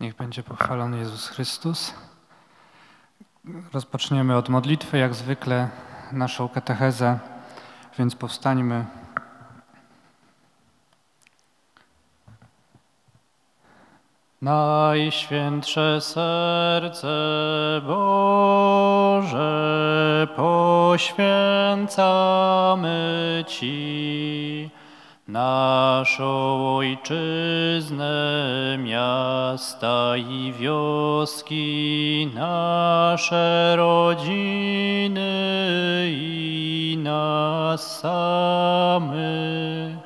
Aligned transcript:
Niech 0.00 0.16
będzie 0.16 0.42
pochwalony 0.42 0.98
Jezus 0.98 1.28
Chrystus. 1.28 1.94
Rozpoczniemy 3.72 4.36
od 4.36 4.48
modlitwy, 4.48 4.98
jak 4.98 5.14
zwykle, 5.14 5.68
naszą 6.12 6.48
katechezę, 6.48 7.18
więc 7.98 8.14
powstańmy. 8.14 8.84
Najświętsze 14.42 16.00
serce 16.00 17.08
Boże, 17.86 19.38
poświęcamy 20.36 21.24
Ci 23.48 24.55
naszą 25.28 26.76
ojczyznę, 26.76 28.14
miasta 28.78 30.16
i 30.16 30.52
wioski, 30.58 32.30
nasze 32.34 33.74
rodziny 33.76 35.26
i 36.10 36.98
nas 37.02 38.00
samych. 38.00 39.96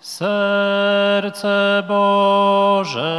Serce 0.00 1.82
Boże, 1.88 3.12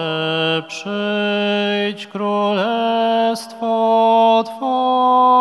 przyjdź 0.68 2.08
królestwo 2.08 3.64
Twoje. 4.46 5.40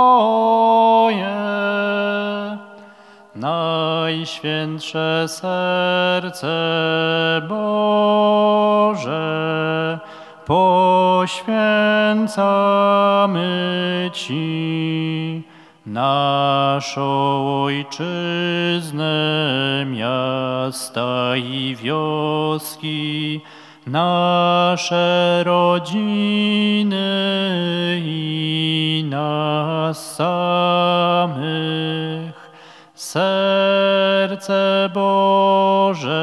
Najświętsze 4.08 5.24
serce 5.28 6.48
Boże, 7.48 9.18
poświęcamy 10.46 11.40
Ci 14.12 15.42
naszą 15.86 17.62
ojczyznę, 17.64 19.14
miasta 19.86 21.36
i 21.36 21.76
wioski, 21.76 23.40
nasze 23.86 25.42
rodziny 25.44 26.98
i 28.04 29.04
nas 29.10 30.14
samych. 30.14 32.07
Serce 33.08 34.90
Boże, 34.94 36.16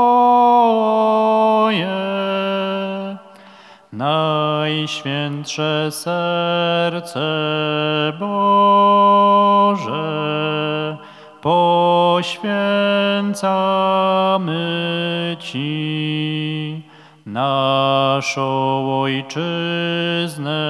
Najświętsze 3.93 5.89
serce 5.91 7.23
Boże, 8.21 9.93
poświęcamy 11.43 12.57
Ci 15.41 16.42
naszą 17.27 19.01
ojczyznę, 19.01 20.61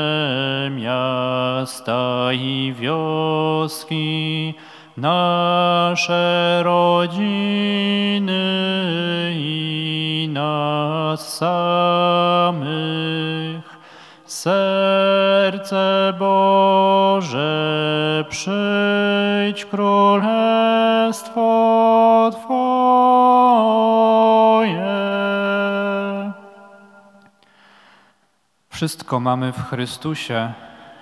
miasta 0.70 2.32
i 2.32 2.74
wioski, 2.78 4.54
nasze 4.96 6.60
rodziny 6.62 8.42
i 9.34 10.28
nas 10.32 11.36
samych. 11.36 12.62
Serce 14.24 16.12
Boże, 16.18 17.44
przyjdź 18.28 19.64
królestwo 19.64 21.40
Twoje. 22.32 23.51
Wszystko 28.82 29.20
mamy 29.20 29.52
w 29.52 29.62
Chrystusie. 29.62 30.52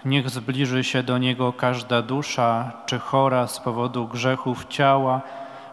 Niech 0.04 0.30
zbliży 0.30 0.84
się 0.84 1.02
do 1.02 1.18
Niego 1.18 1.52
każda 1.52 2.02
dusza, 2.02 2.72
czy 2.86 2.98
chora 2.98 3.46
z 3.46 3.60
powodu 3.60 4.08
grzechów 4.08 4.66
ciała, 4.68 5.20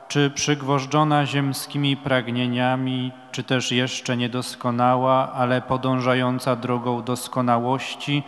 czy 0.08 0.30
przygwożdżona 0.30 1.26
ziemskimi 1.26 1.98
pragnieniami, 1.98 3.12
czy 3.32 3.44
też 3.44 3.72
jeszcze 3.72 4.18
niedoskonała, 4.18 5.34
ale 5.34 5.62
podążająca 5.62 6.56
drogą 6.56 7.04
doskonałości, 7.04 8.24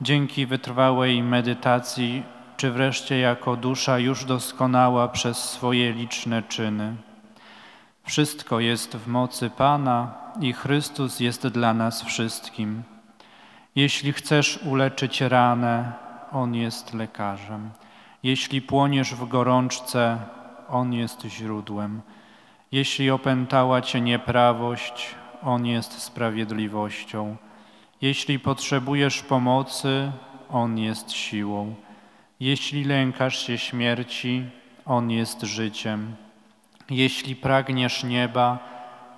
dzięki 0.00 0.46
wytrwałej 0.46 1.22
medytacji, 1.22 2.22
czy 2.56 2.70
wreszcie 2.70 3.18
jako 3.18 3.56
dusza 3.56 3.98
już 3.98 4.24
doskonała 4.24 5.08
przez 5.08 5.38
swoje 5.38 5.92
liczne 5.92 6.42
czyny. 6.42 6.96
Wszystko 8.02 8.60
jest 8.60 8.96
w 8.96 9.08
mocy 9.08 9.50
Pana 9.50 10.14
i 10.40 10.52
Chrystus 10.52 11.20
jest 11.20 11.46
dla 11.46 11.74
nas 11.74 12.02
wszystkim. 12.02 12.93
Jeśli 13.76 14.12
chcesz 14.12 14.58
uleczyć 14.64 15.20
ranę, 15.20 15.92
On 16.32 16.54
jest 16.54 16.94
lekarzem. 16.94 17.70
Jeśli 18.22 18.62
płoniesz 18.62 19.14
w 19.14 19.28
gorączce, 19.28 20.18
On 20.68 20.92
jest 20.92 21.22
źródłem. 21.22 22.00
Jeśli 22.72 23.10
opętała 23.10 23.80
Cię 23.80 24.00
nieprawość, 24.00 25.14
On 25.42 25.66
jest 25.66 25.92
sprawiedliwością. 25.92 27.36
Jeśli 28.00 28.38
potrzebujesz 28.38 29.22
pomocy, 29.22 30.12
On 30.50 30.78
jest 30.78 31.12
siłą. 31.12 31.74
Jeśli 32.40 32.84
lękasz 32.84 33.46
się 33.46 33.58
śmierci, 33.58 34.44
On 34.84 35.10
jest 35.10 35.42
życiem. 35.42 36.16
Jeśli 36.90 37.36
pragniesz 37.36 38.04
nieba, 38.04 38.58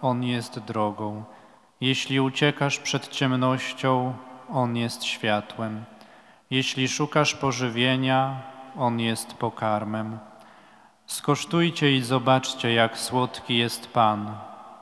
On 0.03 0.25
jest 0.25 0.59
drogą. 0.59 1.25
Jeśli 1.81 2.21
uciekasz 2.21 2.79
przed 2.79 3.09
ciemnością, 3.09 4.15
On 4.49 4.77
jest 4.77 5.05
światłem. 5.05 5.85
Jeśli 6.51 6.89
szukasz 6.89 7.35
pożywienia, 7.35 8.43
On 8.79 9.01
jest 9.01 9.35
pokarmem. 9.35 10.19
Skosztujcie 11.07 11.97
i 11.97 12.03
zobaczcie, 12.03 12.73
jak 12.73 12.99
słodki 12.99 13.59
jest 13.59 13.93
Pan, 13.93 14.35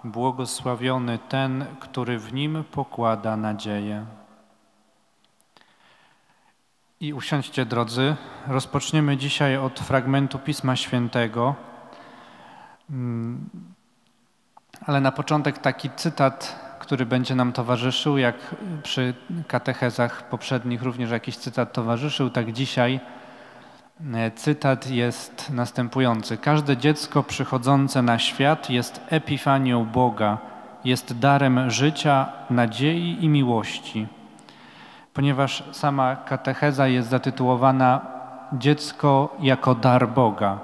błogosławiony 0.05 1.19
ten, 1.19 1.67
który 1.81 2.19
w 2.19 2.33
Nim 2.33 2.65
pokłada 2.71 3.37
nadzieję. 3.37 4.07
I 7.01 7.13
usiądźcie, 7.13 7.67
drodzy. 7.67 8.17
Rozpoczniemy 8.47 9.17
dzisiaj 9.17 9.57
od 9.57 9.81
fragmentu 9.81 10.39
Pisma 10.39 10.77
Świętego. 10.77 11.55
Mm, 12.91 13.51
ale 14.87 15.01
na 15.01 15.13
początek 15.13 15.59
taki 15.59 15.91
cytat, 15.91 16.64
który 16.85 17.07
będzie 17.07 17.35
nam 17.35 17.53
towarzyszył, 17.53 18.19
jak 18.19 18.35
przy 18.83 19.15
katechezach 19.49 20.29
poprzednich 20.29 20.83
również 20.83 21.11
jakiś 21.11 21.37
cytat 21.37 21.73
towarzyszył, 21.73 22.31
tak 22.31 22.53
dzisiaj 22.53 23.01
e, 24.15 24.31
cytat 24.31 24.91
jest 24.91 25.51
następujący. 25.51 26.37
Każde 26.37 26.77
dziecko 26.77 27.23
przychodzące 27.23 28.03
na 28.03 28.19
świat 28.19 28.71
jest 28.71 29.01
epifanią 29.11 29.85
Boga, 29.85 30.39
jest 30.85 31.19
darem 31.19 31.71
życia, 31.71 32.33
nadziei 32.51 33.25
i 33.25 33.29
miłości 33.29 34.07
ponieważ 35.15 35.65
sama 35.73 36.17
katecheza 36.17 36.87
jest 36.87 37.09
zatytułowana 37.09 38.01
Dziecko 38.53 39.37
jako 39.41 39.75
dar 39.75 40.09
Boga. 40.09 40.59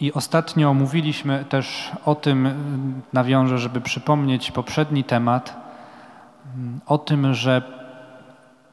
I 0.00 0.12
ostatnio 0.12 0.74
mówiliśmy 0.74 1.44
też 1.48 1.92
o 2.04 2.14
tym, 2.14 2.54
nawiążę, 3.12 3.58
żeby 3.58 3.80
przypomnieć 3.80 4.50
poprzedni 4.50 5.04
temat, 5.04 5.56
o 6.86 6.98
tym, 6.98 7.34
że 7.34 7.62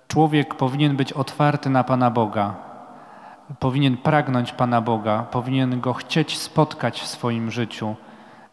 człowiek 0.08 0.56
powinien 0.56 0.96
być 0.96 1.14
otwarty 1.14 1.70
na 1.70 1.84
Pana 1.84 2.12
Boga, 2.12 2.56
powinien 3.60 3.98
pragnąć 3.98 4.52
Pana 4.52 4.81
Boga, 4.81 5.24
powinien 5.31 5.80
Go 5.80 5.94
chcieć 5.94 6.38
spotkać 6.38 7.02
w 7.02 7.08
swoim 7.08 7.52
życiu, 7.52 7.96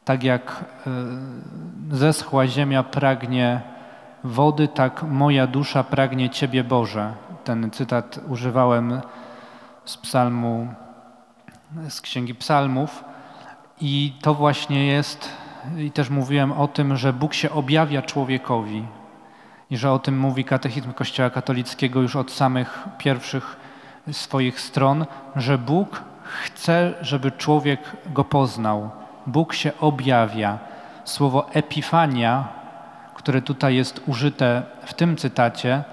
tak 0.05 0.25
jak 0.25 0.64
e, 0.87 1.96
zeschła 1.96 2.46
ziemia 2.46 2.82
pragnie 2.82 3.61
wody, 4.25 4.69
tak 4.69 5.02
moja 5.02 5.46
dusza 5.46 5.84
pragnie 5.84 6.31
Ciebie 6.31 6.64
Boże. 6.64 7.12
Ten 7.44 7.70
cytat 7.70 8.20
używałem 8.28 9.00
z 9.84 9.96
psalmu, 9.96 10.69
z 11.88 12.00
Księgi 12.00 12.34
Psalmów 12.34 13.05
i 13.81 14.12
to 14.22 14.34
właśnie 14.34 14.87
jest, 14.87 15.28
i 15.78 15.90
też 15.90 16.11
mówiłem 16.11 16.52
o 16.52 16.69
tym, 16.69 16.96
że 16.96 17.12
Bóg 17.12 17.34
się 17.34 17.50
objawia 17.50 18.02
człowiekowi 18.02 18.84
i 19.70 19.76
że 19.76 19.93
o 19.93 19.99
tym 19.99 20.19
mówi 20.19 20.44
katechizm 20.44 20.93
Kościoła 20.93 21.31
katolickiego 21.31 22.00
już 22.00 22.17
od 22.17 22.31
samych 22.31 22.88
pierwszych 22.99 23.56
swoich 24.12 24.61
stron, 24.61 25.06
że 25.37 25.58
Bóg 25.58 26.02
chce, 26.25 26.94
żeby 27.00 27.32
człowiek 27.32 27.81
go 28.06 28.25
poznał. 28.25 28.90
Bóg 29.26 29.55
się 29.55 29.72
objawia. 29.81 30.58
Słowo 31.05 31.50
epifania, 31.52 32.49
które 33.14 33.43
tutaj 33.43 33.76
jest 33.76 34.00
użyte 34.06 34.62
w 34.84 34.94
tym 34.94 35.17
cytacie, 35.17 35.84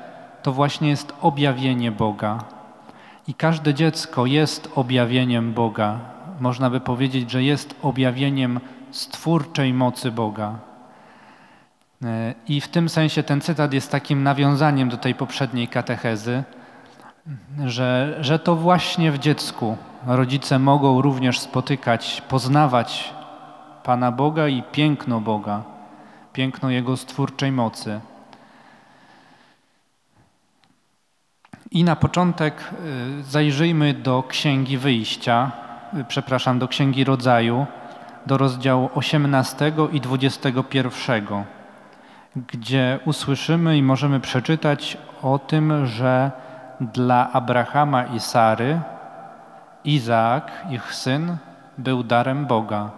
to 0.44 0.52
właśnie 0.52 0.90
jest 0.90 1.14
objawienie 1.22 1.92
Boga. 1.92 2.57
I 3.28 3.34
każde 3.34 3.74
dziecko 3.74 4.26
jest 4.26 4.70
objawieniem 4.76 5.54
Boga. 5.54 6.00
Można 6.40 6.70
by 6.70 6.80
powiedzieć, 6.80 7.32
że 7.32 7.44
jest 7.44 7.76
objawieniem 7.82 8.60
stwórczej 8.92 9.74
mocy 9.74 10.12
Boga. 10.12 10.56
E, 12.04 12.34
I 12.48 12.62
w 12.62 12.68
tym 12.68 12.90
sensie 12.90 13.24
ten 13.24 13.42
cytat 13.42 13.74
jest 13.74 13.92
takim 13.92 14.24
nawiązaniem 14.24 14.90
do 14.90 14.98
tej 14.98 15.16
poprzedniej 15.16 15.68
katechezy, 15.68 16.44
że, 17.66 18.18
że 18.22 18.40
to 18.40 18.56
właśnie 18.56 19.12
w 19.12 19.20
dziecku 19.20 19.78
rodzice 20.06 20.60
mogą 20.60 21.02
również 21.02 21.40
spotykać, 21.40 22.22
poznawać 22.30 23.14
Pana 23.84 24.12
Boga 24.12 24.48
i 24.48 24.64
piękno 24.64 25.22
Boga, 25.22 25.64
piękno 26.34 26.70
Jego 26.70 26.98
stwórczej 26.98 27.52
mocy. 27.52 28.00
I 31.72 31.84
na 31.84 31.96
początek 31.96 32.74
y, 33.20 33.24
zajrzyjmy 33.24 33.94
do 33.94 34.24
Księgi 34.24 34.78
Wyjścia, 34.78 35.52
y, 35.94 36.06
przepraszam, 36.08 36.60
do 36.60 36.68
Księgi 36.68 37.04
Rodzaju, 37.04 37.66
do 38.26 38.38
rozdziału 38.38 38.90
18 38.96 39.72
i 39.92 40.02
21, 40.02 41.44
gdzie 42.36 43.00
usłyszymy 43.06 43.78
i 43.78 43.84
możemy 43.84 44.20
przeczytać 44.20 44.98
o 45.22 45.40
tym, 45.40 45.86
że 45.86 46.32
dla 46.82 47.32
Abrahama 47.32 48.04
i 48.04 48.20
Sary 48.20 48.82
Izaak, 49.84 50.52
ich 50.70 50.94
syn, 50.96 51.38
był 51.78 52.04
darem 52.04 52.46
Boga. 52.46 52.92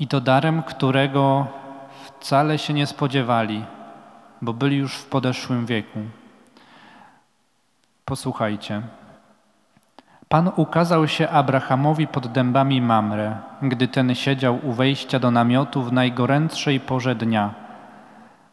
I 0.00 0.06
to 0.06 0.20
darem, 0.20 0.62
którego 0.62 1.46
wcale 2.04 2.58
się 2.58 2.74
nie 2.74 2.86
spodziewali, 2.86 3.64
bo 4.42 4.52
byli 4.52 4.76
już 4.76 4.94
w 4.94 5.06
podeszłym 5.06 5.66
wieku. 5.66 5.98
Posłuchajcie. 8.08 8.82
Pan 10.28 10.50
ukazał 10.56 11.08
się 11.08 11.28
Abrahamowi 11.28 12.06
pod 12.06 12.26
dębami 12.26 12.82
Mamre, 12.82 13.36
gdy 13.62 13.88
ten 13.88 14.14
siedział 14.14 14.58
u 14.62 14.72
wejścia 14.72 15.18
do 15.18 15.30
namiotu 15.30 15.82
w 15.82 15.92
najgorętszej 15.92 16.80
porze 16.80 17.14
dnia. 17.14 17.54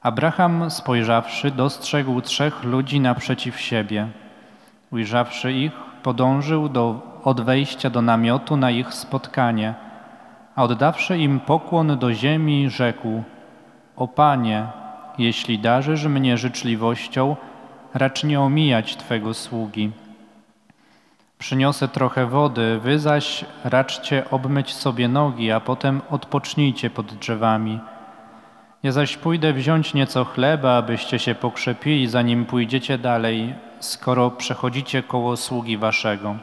Abraham, 0.01 0.71
spojrzawszy, 0.71 1.51
dostrzegł 1.51 2.21
trzech 2.21 2.63
ludzi 2.63 2.99
naprzeciw 2.99 3.59
siebie. 3.59 4.07
Ujrzawszy 4.91 5.53
ich, 5.53 5.73
podążył 6.03 6.69
do, 6.69 7.01
od 7.23 7.41
wejścia 7.41 7.89
do 7.89 8.01
namiotu 8.01 8.57
na 8.57 8.71
ich 8.71 8.93
spotkanie, 8.93 9.73
a 10.55 10.63
oddawszy 10.63 11.17
im 11.17 11.39
pokłon 11.39 11.97
do 11.97 12.13
ziemi, 12.13 12.69
rzekł: 12.69 13.23
O 13.95 14.07
Panie, 14.07 14.67
jeśli 15.17 15.59
darzysz 15.59 16.05
mnie 16.05 16.37
życzliwością, 16.37 17.35
racz 17.95 18.23
nie 18.23 18.41
omijać 18.41 18.95
Twego 18.95 19.33
sługi. 19.33 19.91
Przyniosę 21.39 21.87
trochę 21.87 22.25
wody, 22.25 22.79
wy 22.79 22.99
zaś 22.99 23.45
raczcie 23.63 24.29
obmyć 24.31 24.73
sobie 24.73 25.07
nogi, 25.07 25.51
a 25.51 25.59
potem 25.59 26.01
odpocznijcie 26.09 26.89
pod 26.89 27.13
drzewami. 27.13 27.79
Ja 28.83 28.91
zaś 28.91 29.17
pójdę 29.17 29.53
wziąć 29.53 29.93
nieco 29.93 30.25
chleba, 30.25 30.77
abyście 30.77 31.19
się 31.19 31.35
pokrzepili, 31.35 32.07
zanim 32.07 32.45
pójdziecie 32.45 32.97
dalej, 32.97 33.55
skoro 33.79 34.31
przechodzicie 34.31 35.03
koło 35.03 35.37
sługi 35.37 35.77
waszego. 35.77 36.35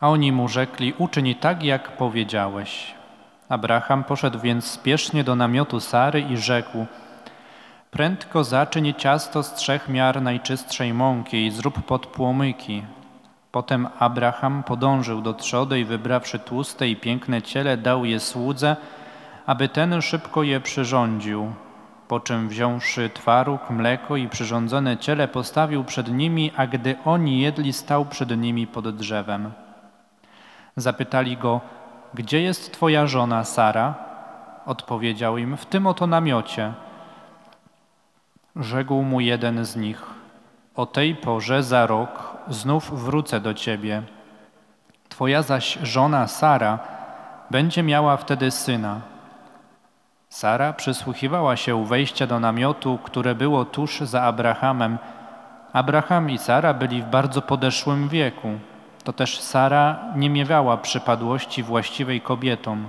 A 0.00 0.08
oni 0.08 0.32
mu 0.32 0.48
rzekli, 0.48 0.94
uczyń 0.98 1.34
tak, 1.34 1.62
jak 1.62 1.96
powiedziałeś. 1.96 2.94
Abraham 3.48 4.04
poszedł 4.04 4.38
więc 4.38 4.64
spiesznie 4.64 5.24
do 5.24 5.36
namiotu 5.36 5.80
Sary 5.80 6.20
i 6.20 6.36
rzekł, 6.36 6.86
prędko 7.90 8.44
zaczyń 8.44 8.94
ciasto 8.94 9.42
z 9.42 9.54
trzech 9.54 9.88
miar 9.88 10.22
najczystszej 10.22 10.94
mąki 10.94 11.46
i 11.46 11.50
zrób 11.50 11.82
podpłomyki. 11.86 12.82
Potem 13.52 13.88
Abraham 13.98 14.62
podążył 14.62 15.20
do 15.20 15.34
trzody 15.34 15.80
i 15.80 15.84
wybrawszy 15.84 16.38
tłuste 16.38 16.88
i 16.88 16.96
piękne 16.96 17.42
ciele, 17.42 17.76
dał 17.76 18.04
je 18.04 18.20
słudze, 18.20 18.76
aby 19.46 19.68
ten 19.68 20.02
szybko 20.02 20.42
je 20.42 20.60
przyrządził. 20.60 21.52
Po 22.08 22.20
czym 22.20 22.48
wziąwszy 22.48 23.10
twaróg, 23.14 23.70
mleko 23.70 24.16
i 24.16 24.28
przyrządzone 24.28 24.96
ciele, 24.96 25.28
postawił 25.28 25.84
przed 25.84 26.12
nimi, 26.12 26.52
a 26.56 26.66
gdy 26.66 26.96
oni 27.04 27.40
jedli, 27.40 27.72
stał 27.72 28.04
przed 28.04 28.38
nimi 28.38 28.66
pod 28.66 28.96
drzewem. 28.96 29.52
Zapytali 30.76 31.36
go, 31.36 31.60
gdzie 32.14 32.42
jest 32.42 32.72
twoja 32.72 33.06
żona 33.06 33.44
Sara? 33.44 33.94
Odpowiedział 34.66 35.38
im, 35.38 35.56
w 35.56 35.66
tym 35.66 35.86
oto 35.86 36.06
namiocie. 36.06 36.72
Rzekł 38.58 39.02
mu 39.02 39.20
jeden 39.20 39.64
z 39.64 39.76
nich, 39.76 40.02
o 40.74 40.86
tej 40.86 41.14
porze 41.14 41.62
za 41.62 41.86
rok 41.86 42.36
znów 42.48 43.04
wrócę 43.04 43.40
do 43.40 43.54
ciebie. 43.54 44.02
Twoja 45.08 45.42
zaś 45.42 45.78
żona 45.82 46.26
Sara 46.26 46.78
będzie 47.50 47.82
miała 47.82 48.16
wtedy 48.16 48.50
syna. 48.50 49.00
Sara 50.28 50.72
przysłuchiwała 50.72 51.56
się 51.56 51.76
u 51.76 51.84
wejścia 51.84 52.26
do 52.26 52.40
namiotu, 52.40 52.98
które 53.02 53.34
było 53.34 53.64
tuż 53.64 54.00
za 54.00 54.22
Abrahamem. 54.22 54.98
Abraham 55.72 56.30
i 56.30 56.38
Sara 56.38 56.74
byli 56.74 57.02
w 57.02 57.06
bardzo 57.06 57.42
podeszłym 57.42 58.08
wieku. 58.08 58.48
To 59.04 59.12
też 59.12 59.40
Sara 59.40 59.98
nie 60.16 60.30
miewała 60.30 60.76
przypadłości 60.76 61.62
właściwej 61.62 62.20
kobietom. 62.20 62.88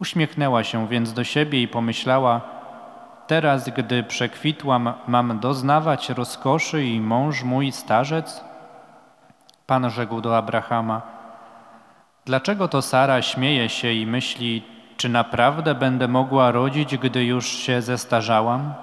Uśmiechnęła 0.00 0.64
się 0.64 0.88
więc 0.88 1.12
do 1.12 1.24
siebie 1.24 1.62
i 1.62 1.68
pomyślała: 1.68 2.57
Teraz, 3.28 3.68
gdy 3.68 4.02
przekwitłam, 4.02 4.92
mam 5.06 5.38
doznawać 5.38 6.08
rozkoszy 6.08 6.84
i 6.84 7.00
mąż 7.00 7.42
mój 7.42 7.72
starzec? 7.72 8.44
Pan 9.66 9.90
rzekł 9.90 10.20
do 10.20 10.36
Abrahama: 10.36 11.02
Dlaczego 12.24 12.68
to 12.68 12.82
Sara 12.82 13.22
śmieje 13.22 13.68
się 13.68 13.92
i 13.92 14.06
myśli, 14.06 14.62
czy 14.96 15.08
naprawdę 15.08 15.74
będę 15.74 16.08
mogła 16.08 16.50
rodzić, 16.50 16.96
gdy 16.96 17.24
już 17.24 17.46
się 17.46 17.82
zestarzałam? 17.82 18.74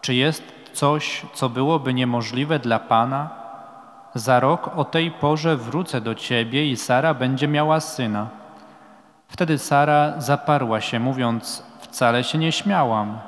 Czy 0.00 0.14
jest 0.14 0.42
coś, 0.72 1.26
co 1.34 1.48
byłoby 1.48 1.94
niemożliwe 1.94 2.58
dla 2.58 2.78
Pana? 2.78 3.30
Za 4.14 4.40
rok 4.40 4.70
o 4.76 4.84
tej 4.84 5.10
porze 5.10 5.56
wrócę 5.56 6.00
do 6.00 6.14
Ciebie 6.14 6.70
i 6.70 6.76
Sara 6.76 7.14
będzie 7.14 7.48
miała 7.48 7.80
syna. 7.80 8.26
Wtedy 9.28 9.58
Sara 9.58 10.20
zaparła 10.20 10.80
się, 10.80 11.00
mówiąc: 11.00 11.62
Wcale 11.80 12.24
się 12.24 12.38
nie 12.38 12.52
śmiałam, 12.52 13.18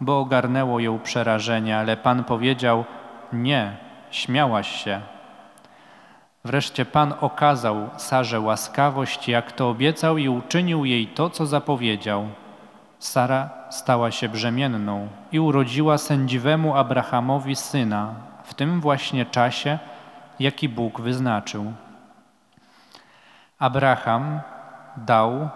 bo 0.00 0.20
ogarnęło 0.20 0.80
ją 0.80 0.98
przerażenie, 0.98 1.78
ale 1.78 1.96
Pan 1.96 2.24
powiedział: 2.24 2.84
Nie, 3.32 3.76
śmiałaś 4.10 4.84
się. 4.84 5.00
Wreszcie 6.44 6.84
Pan 6.84 7.14
okazał 7.20 7.90
Sarze 7.96 8.40
łaskawość, 8.40 9.28
jak 9.28 9.52
to 9.52 9.70
obiecał, 9.70 10.18
i 10.18 10.28
uczynił 10.28 10.84
jej 10.84 11.06
to, 11.06 11.30
co 11.30 11.46
zapowiedział. 11.46 12.28
Sara 12.98 13.50
stała 13.70 14.10
się 14.10 14.28
brzemienną 14.28 15.08
i 15.32 15.40
urodziła 15.40 15.98
sędziwemu 15.98 16.76
Abrahamowi 16.76 17.56
syna 17.56 18.14
w 18.44 18.54
tym 18.54 18.80
właśnie 18.80 19.26
czasie, 19.26 19.78
jaki 20.40 20.68
Bóg 20.68 21.00
wyznaczył. 21.00 21.72
Abraham 23.58 24.40
dał 24.96 25.48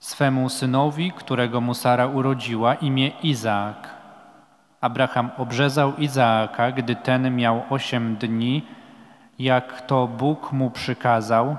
swemu 0.00 0.48
synowi, 0.48 1.12
którego 1.12 1.60
mu 1.60 1.74
Sara 1.74 2.06
urodziła, 2.06 2.74
imię 2.74 3.08
Izaak. 3.22 3.88
Abraham 4.80 5.30
obrzezał 5.38 5.96
Izaaka, 5.96 6.72
gdy 6.72 6.96
ten 6.96 7.36
miał 7.36 7.62
osiem 7.70 8.16
dni 8.16 8.62
jak 9.38 9.80
to 9.86 10.06
Bóg 10.06 10.52
mu 10.52 10.70
przykazał. 10.70 11.56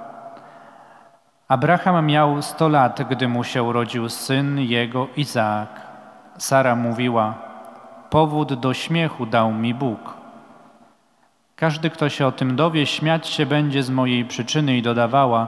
Abraham 1.47 2.05
miał 2.05 2.41
sto 2.41 2.69
lat, 2.69 3.01
gdy 3.09 3.27
mu 3.27 3.43
się 3.43 3.63
urodził 3.63 4.09
syn 4.09 4.59
jego 4.59 5.07
Izaak. 5.17 5.81
Sara 6.37 6.75
mówiła: 6.75 7.33
Powód 8.09 8.53
do 8.53 8.73
śmiechu 8.73 9.25
dał 9.25 9.53
mi 9.53 9.73
Bóg. 9.73 10.13
Każdy, 11.55 11.89
kto 11.89 12.09
się 12.09 12.27
o 12.27 12.31
tym 12.31 12.55
dowie, 12.55 12.85
śmiać 12.85 13.27
się 13.27 13.45
będzie 13.45 13.83
z 13.83 13.89
mojej 13.89 14.25
przyczyny 14.25 14.77
i 14.77 14.81
dodawała: 14.81 15.47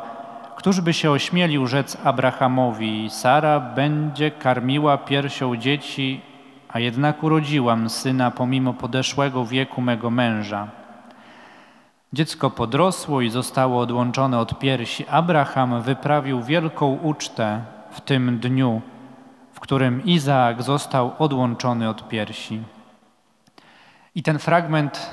Któż 0.55 0.81
by 0.81 0.93
się 0.93 1.11
ośmielił 1.11 1.67
rzec 1.67 1.97
Abrahamowi: 2.03 3.09
Sara 3.09 3.59
będzie 3.59 4.31
karmiła 4.31 4.97
piersią 4.97 5.55
dzieci, 5.55 6.21
a 6.69 6.79
jednak 6.79 7.23
urodziłam 7.23 7.89
syna 7.89 8.31
pomimo 8.31 8.73
podeszłego 8.73 9.45
wieku 9.45 9.81
mego 9.81 10.09
męża. 10.09 10.67
Dziecko 12.13 12.49
podrosło 12.49 13.21
i 13.21 13.29
zostało 13.29 13.81
odłączone 13.81 14.39
od 14.39 14.59
piersi. 14.59 15.05
Abraham 15.09 15.81
wyprawił 15.81 16.43
wielką 16.43 16.93
ucztę 17.03 17.61
w 17.91 18.01
tym 18.01 18.39
dniu, 18.39 18.81
w 19.53 19.59
którym 19.59 20.05
Izaak 20.05 20.63
został 20.63 21.11
odłączony 21.19 21.89
od 21.89 22.07
piersi. 22.07 22.61
I 24.15 24.23
ten 24.23 24.39
fragment 24.39 25.09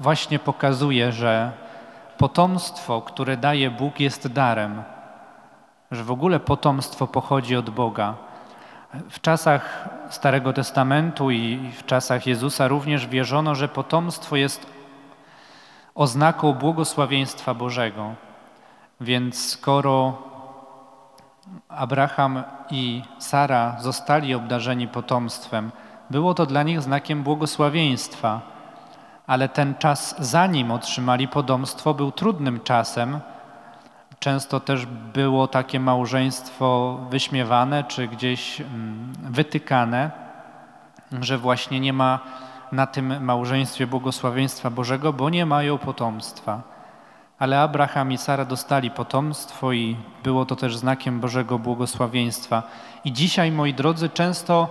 właśnie 0.00 0.38
pokazuje, 0.38 1.12
że 1.12 1.52
potomstwo, 2.18 3.02
które 3.02 3.36
daje 3.36 3.70
Bóg, 3.70 4.00
jest 4.00 4.28
darem. 4.28 4.82
że 5.90 6.04
w 6.04 6.10
ogóle 6.10 6.40
potomstwo 6.40 7.06
pochodzi 7.06 7.56
od 7.56 7.70
Boga. 7.70 8.14
W 9.10 9.20
czasach 9.20 9.88
Starego 10.10 10.52
Testamentu 10.52 11.30
i 11.30 11.70
w 11.76 11.86
czasach 11.86 12.26
Jezusa 12.26 12.68
również 12.68 13.06
wierzono, 13.06 13.54
że 13.54 13.68
potomstwo 13.68 14.36
jest 14.36 14.66
oznaką 15.94 16.52
błogosławieństwa 16.52 17.54
Bożego. 17.54 18.14
Więc 19.00 19.50
skoro 19.50 20.22
Abraham 21.68 22.42
i 22.70 23.02
Sara 23.18 23.76
zostali 23.80 24.34
obdarzeni 24.34 24.88
potomstwem, 24.88 25.70
było 26.10 26.34
to 26.34 26.46
dla 26.46 26.62
nich 26.62 26.82
znakiem 26.82 27.22
błogosławieństwa, 27.22 28.57
ale 29.28 29.48
ten 29.48 29.74
czas, 29.74 30.14
zanim 30.18 30.70
otrzymali 30.70 31.28
potomstwo, 31.28 31.94
był 31.94 32.12
trudnym 32.12 32.60
czasem. 32.60 33.20
Często 34.18 34.60
też 34.60 34.86
było 34.86 35.48
takie 35.48 35.80
małżeństwo 35.80 36.98
wyśmiewane 37.10 37.84
czy 37.84 38.08
gdzieś 38.08 38.60
mm, 38.60 39.12
wytykane, 39.22 40.10
że 41.20 41.38
właśnie 41.38 41.80
nie 41.80 41.92
ma 41.92 42.18
na 42.72 42.86
tym 42.86 43.24
małżeństwie 43.24 43.86
błogosławieństwa 43.86 44.70
Bożego, 44.70 45.12
bo 45.12 45.30
nie 45.30 45.46
mają 45.46 45.78
potomstwa. 45.78 46.62
Ale 47.38 47.60
Abraham 47.60 48.12
i 48.12 48.18
Sara 48.18 48.44
dostali 48.44 48.90
potomstwo 48.90 49.72
i 49.72 49.96
było 50.24 50.44
to 50.46 50.56
też 50.56 50.76
znakiem 50.76 51.20
Bożego 51.20 51.58
błogosławieństwa. 51.58 52.62
I 53.04 53.12
dzisiaj, 53.12 53.52
moi 53.52 53.74
drodzy, 53.74 54.08
często 54.08 54.68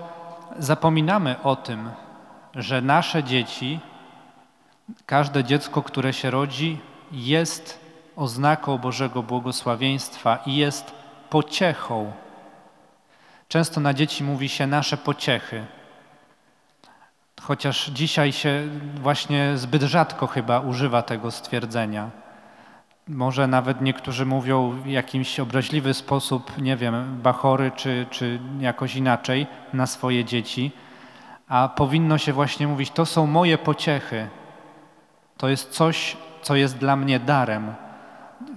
zapominamy 0.59 1.35
o 1.43 1.55
tym, 1.55 1.89
że 2.55 2.81
nasze 2.81 3.23
dzieci, 3.23 3.79
każde 5.06 5.44
dziecko, 5.44 5.84
które 5.84 6.13
się 6.13 6.32
rodzi, 6.32 6.79
jest 7.12 7.79
oznaką 8.15 8.77
Bożego 8.77 9.24
błogosławieństwa 9.24 10.39
i 10.46 10.56
jest 10.56 10.91
pociechą. 11.29 12.12
Często 13.48 13.82
na 13.82 13.94
dzieci 13.94 14.24
mówi 14.24 14.50
się 14.50 14.67
nasze 14.67 14.98
pociechy. 14.98 15.65
Chociaż 17.41 17.89
dzisiaj 17.89 18.32
się 18.32 18.63
właśnie 18.96 19.58
zbyt 19.58 19.82
rzadko 19.82 20.27
chyba 20.27 20.60
używa 20.60 21.01
tego 21.01 21.32
stwierdzenia. 21.32 22.10
Może 23.08 23.48
nawet 23.48 23.82
niektórzy 23.82 24.25
mówią 24.25 24.70
w 24.70 24.88
jakiś 24.88 25.39
obraźliwy 25.39 25.94
sposób, 25.94 26.58
nie 26.58 26.77
wiem, 26.77 27.20
bachory 27.24 27.72
czy, 27.75 28.06
czy 28.10 28.39
jakoś 28.60 28.96
inaczej 28.96 29.48
na 29.74 29.88
swoje 29.88 30.25
dzieci, 30.25 30.72
a 31.48 31.70
powinno 31.70 32.17
się 32.17 32.34
właśnie 32.34 32.67
mówić: 32.67 32.91
To 32.91 33.06
są 33.06 33.27
moje 33.27 33.58
pociechy. 33.58 34.27
To 35.38 35.50
jest 35.50 35.72
coś, 35.72 36.17
co 36.41 36.56
jest 36.56 36.77
dla 36.77 36.96
mnie 36.96 37.20
darem. 37.20 37.74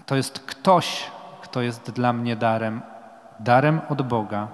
To 0.07 0.17
jest 0.17 0.39
ktoś, 0.39 1.11
kto 1.43 1.63
jest 1.63 1.91
dla 1.91 2.13
mnie 2.13 2.37
darem, 2.37 2.81
darem 3.41 3.81
od 3.89 4.03
Boga. 4.03 4.49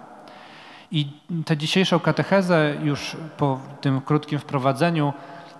I 0.90 1.12
tę 1.45 1.56
dzisiejszą 1.56 2.00
katechezę, 2.00 2.75
już 2.83 3.16
po 3.37 3.61
tym 3.80 4.00
krótkim 4.00 4.38
wprowadzeniu, 4.38 5.12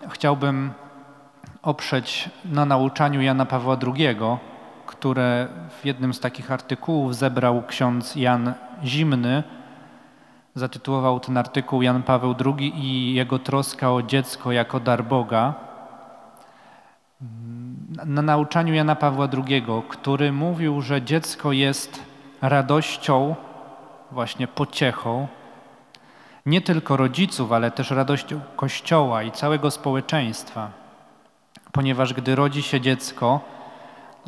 chciałbym 0.09 0.73
oprzeć 1.63 2.31
na 2.45 2.65
nauczaniu 2.65 3.23
Jana 3.23 3.47
Pawła 3.47 3.77
II, 3.87 4.17
które 4.87 5.49
w 5.81 5.85
jednym 5.85 6.15
z 6.15 6.21
takich 6.21 6.53
artykułów 6.53 7.17
zebrał 7.17 7.63
ksiądz 7.67 8.17
Jan 8.17 8.55
Zimny. 8.85 9.43
Zatytułował 10.55 11.21
ten 11.21 11.37
artykuł 11.37 11.83
Jan 11.83 12.03
Paweł 12.03 12.35
II 12.45 12.73
i 12.77 13.15
jego 13.15 13.39
troska 13.39 13.93
o 13.93 14.03
dziecko 14.03 14.53
jako 14.53 14.81
dar 14.81 15.05
Boga. 15.05 15.66
Na 18.05 18.23
nauczaniu 18.23 18.75
Jana 18.75 18.97
Pawła 18.97 19.29
II, 19.49 19.67
który 19.89 20.33
mówił, 20.33 20.83
że 20.83 21.03
dziecko 21.03 21.53
jest 21.53 22.03
radością, 22.43 23.35
właśnie 24.11 24.49
pociechą, 24.49 25.29
nie 26.47 26.61
tylko 26.61 26.97
rodziców, 26.97 27.53
ale 27.53 27.71
też 27.71 27.91
radością 27.91 28.41
Kościoła 28.57 29.23
i 29.23 29.33
całego 29.33 29.71
społeczeństwa 29.71 30.87
ponieważ 31.77 32.15
gdy 32.15 32.35
rodzi 32.35 32.63
się 32.63 32.81
dziecko, 32.81 33.41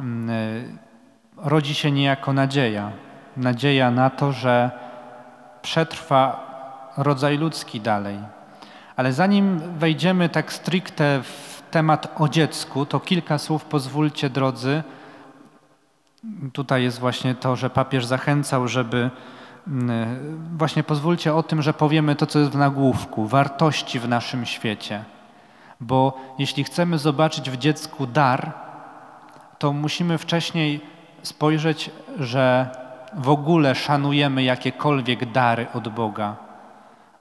mm, 0.01 0.31
y, 0.31 0.79
rodzi 1.37 1.75
się 1.75 1.91
niejako 1.91 2.33
nadzieja. 2.33 2.91
Nadzieja 3.37 3.91
na 3.91 4.11
to, 4.11 4.33
że 4.33 4.71
przetrwa 5.63 6.21
rodzaj 6.97 7.39
ludzki 7.39 7.81
dalej. 7.81 8.19
Ale 8.97 9.13
zanim 9.13 9.59
wejdziemy 9.79 10.29
tak 10.29 10.53
stricte 10.53 11.23
w 11.23 11.58
temat 11.71 12.15
o 12.21 12.29
dziecku, 12.29 12.87
to 12.87 13.01
kilka 13.01 13.39
słów 13.39 13.65
pozwólcie, 13.65 14.31
drodzy. 14.31 14.83
Tutaj 16.53 16.83
jest 16.83 16.99
właśnie 16.99 17.35
to, 17.35 17.57
że 17.57 17.71
papież 17.71 18.07
zachęcał, 18.07 18.69
żeby 18.69 19.11
mm, 19.69 20.57
właśnie 20.57 20.83
pozwólcie 20.83 21.35
o 21.35 21.43
tym, 21.43 21.63
że 21.63 21.75
powiemy 21.75 22.17
to, 22.17 22.27
co 22.27 22.39
jest 22.39 22.51
w 22.51 22.57
nagłówku, 22.57 23.27
wartości 23.27 23.99
w 23.99 24.09
naszym 24.09 24.47
świecie. 24.47 25.05
Bo 25.81 26.21
jeśli 26.39 26.65
chcemy 26.65 26.99
zobaczyć 26.99 27.51
w 27.51 27.57
dziecku 27.57 28.07
dar, 28.07 28.53
to 29.59 29.73
musimy 29.73 30.19
wcześniej 30.19 30.81
spojrzeć, 31.23 31.91
że 32.19 32.71
w 33.15 33.29
ogóle 33.29 33.75
szanujemy 33.75 34.43
jakiekolwiek 34.43 35.33
dary 35.33 35.67
od 35.75 35.89
Boga, 35.89 36.37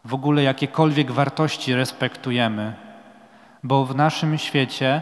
w 0.05 0.13
ogóle 0.13 0.43
jakiekolwiek 0.43 1.11
wartości 1.11 1.75
respektujemy, 1.75 2.86
bo 3.67 3.85
w 3.85 3.95
naszym 3.95 4.37
świecie 4.37 5.01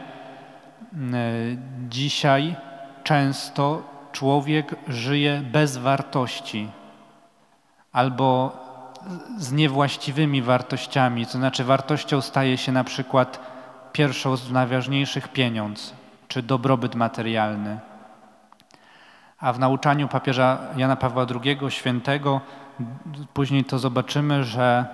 dzisiaj 1.89 2.55
często 3.03 3.83
człowiek 4.11 4.75
żyje 4.87 5.41
bez 5.51 5.77
wartości 5.77 6.69
albo 7.91 8.57
z 9.37 9.51
niewłaściwymi 9.51 10.41
wartościami, 10.41 11.25
to 11.25 11.31
znaczy 11.31 11.63
wartością 11.63 12.21
staje 12.21 12.57
się 12.57 12.71
na 12.71 12.83
przykład 12.83 13.39
pierwszą 13.93 14.35
z 14.35 14.51
najważniejszych 14.51 15.27
pieniądz 15.27 15.93
czy 16.27 16.41
dobrobyt 16.43 16.95
materialny. 16.95 17.79
A 19.39 19.53
w 19.53 19.59
nauczaniu 19.59 20.07
papieża 20.07 20.57
Jana 20.77 20.95
Pawła 20.95 21.25
II, 21.43 21.57
świętego, 21.69 22.41
później 23.33 23.63
to 23.63 23.79
zobaczymy, 23.79 24.43
że 24.43 24.85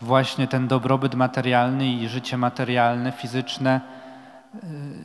właśnie 0.00 0.48
ten 0.48 0.68
dobrobyt 0.68 1.14
materialny 1.14 1.92
i 1.92 2.08
życie 2.08 2.36
materialne, 2.36 3.12
fizyczne 3.12 3.80
y, 4.54 4.58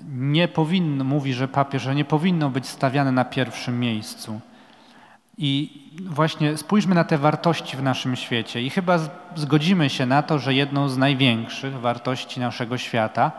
nie 0.08 0.48
powinno, 0.48 1.04
mówi, 1.04 1.34
że 1.34 1.48
papież, 1.48 1.82
że 1.82 1.96
nie 1.96 2.06
powinno 2.06 2.50
być 2.50 2.68
stawiane 2.68 3.12
na 3.12 3.26
pierwszym 3.26 3.80
miejscu. 3.80 4.42
I 5.38 5.82
właśnie 6.06 6.58
spójrzmy 6.58 6.96
na 6.96 7.04
te 7.04 7.18
wartości 7.18 7.78
w 7.78 7.84
naszym 7.84 8.16
świecie 8.16 8.62
i 8.62 8.70
chyba 8.70 9.00
zgodzimy 9.36 9.90
się 9.90 10.06
na 10.06 10.24
to, 10.24 10.40
że 10.40 10.54
jedną 10.54 10.90
z 10.90 10.98
największych 10.98 11.80
wartości 11.80 12.40
naszego 12.40 12.78
świata 12.78 13.32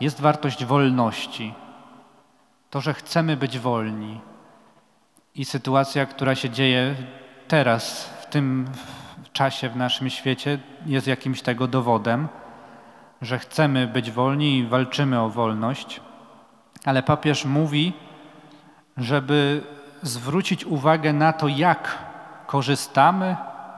jest 0.00 0.20
wartość 0.20 0.64
wolności. 0.64 1.54
To, 2.70 2.80
że 2.80 2.94
chcemy 2.94 3.36
być 3.36 3.58
wolni. 3.58 4.20
I 5.34 5.44
sytuacja, 5.44 6.06
która 6.06 6.34
się 6.34 6.50
dzieje 6.50 6.94
teraz, 7.48 8.04
w 8.22 8.26
tym 8.26 8.66
czasie 9.32 9.68
w 9.68 9.76
naszym 9.76 10.10
świecie, 10.10 10.58
jest 10.86 11.06
jakimś 11.06 11.42
tego 11.42 11.66
dowodem, 11.66 12.28
że 13.22 13.38
chcemy 13.38 13.86
być 13.86 14.10
wolni 14.10 14.58
i 14.58 14.66
walczymy 14.66 15.20
o 15.20 15.28
wolność. 15.28 16.00
Ale 16.84 17.02
papież 17.02 17.44
mówi, 17.44 17.92
żeby 18.96 19.62
zwrócić 20.02 20.64
uwagę 20.64 21.12
na 21.12 21.32
to, 21.32 21.48
jak 21.48 21.98
korzystamy, 22.46 23.36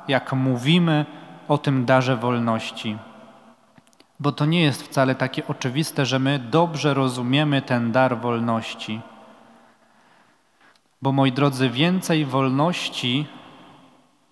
jak 0.09 0.33
mówimy 0.33 1.07
o 1.49 1.59
tym 1.59 1.85
darze 1.85 2.17
wolności. 2.17 2.99
Bo 4.21 4.33
to 4.33 4.47
nie 4.47 4.63
jest 4.63 4.83
wcale 4.83 5.15
takie 5.15 5.47
oczywiste, 5.47 6.07
że 6.07 6.19
my 6.19 6.39
dobrze 6.39 6.95
rozumiemy 6.95 7.63
ten 7.63 7.93
dar 7.93 8.19
wolności. 8.19 9.01
Bo 11.03 11.13
moi 11.13 11.33
drodzy, 11.33 11.71
więcej 11.71 12.25
wolności 12.25 13.27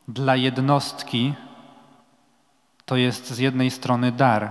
dla 0.08 0.36
jednostki 0.36 1.34
to 2.84 2.96
jest 2.96 3.30
z 3.30 3.38
jednej 3.38 3.70
strony 3.70 4.12
dar, 4.12 4.50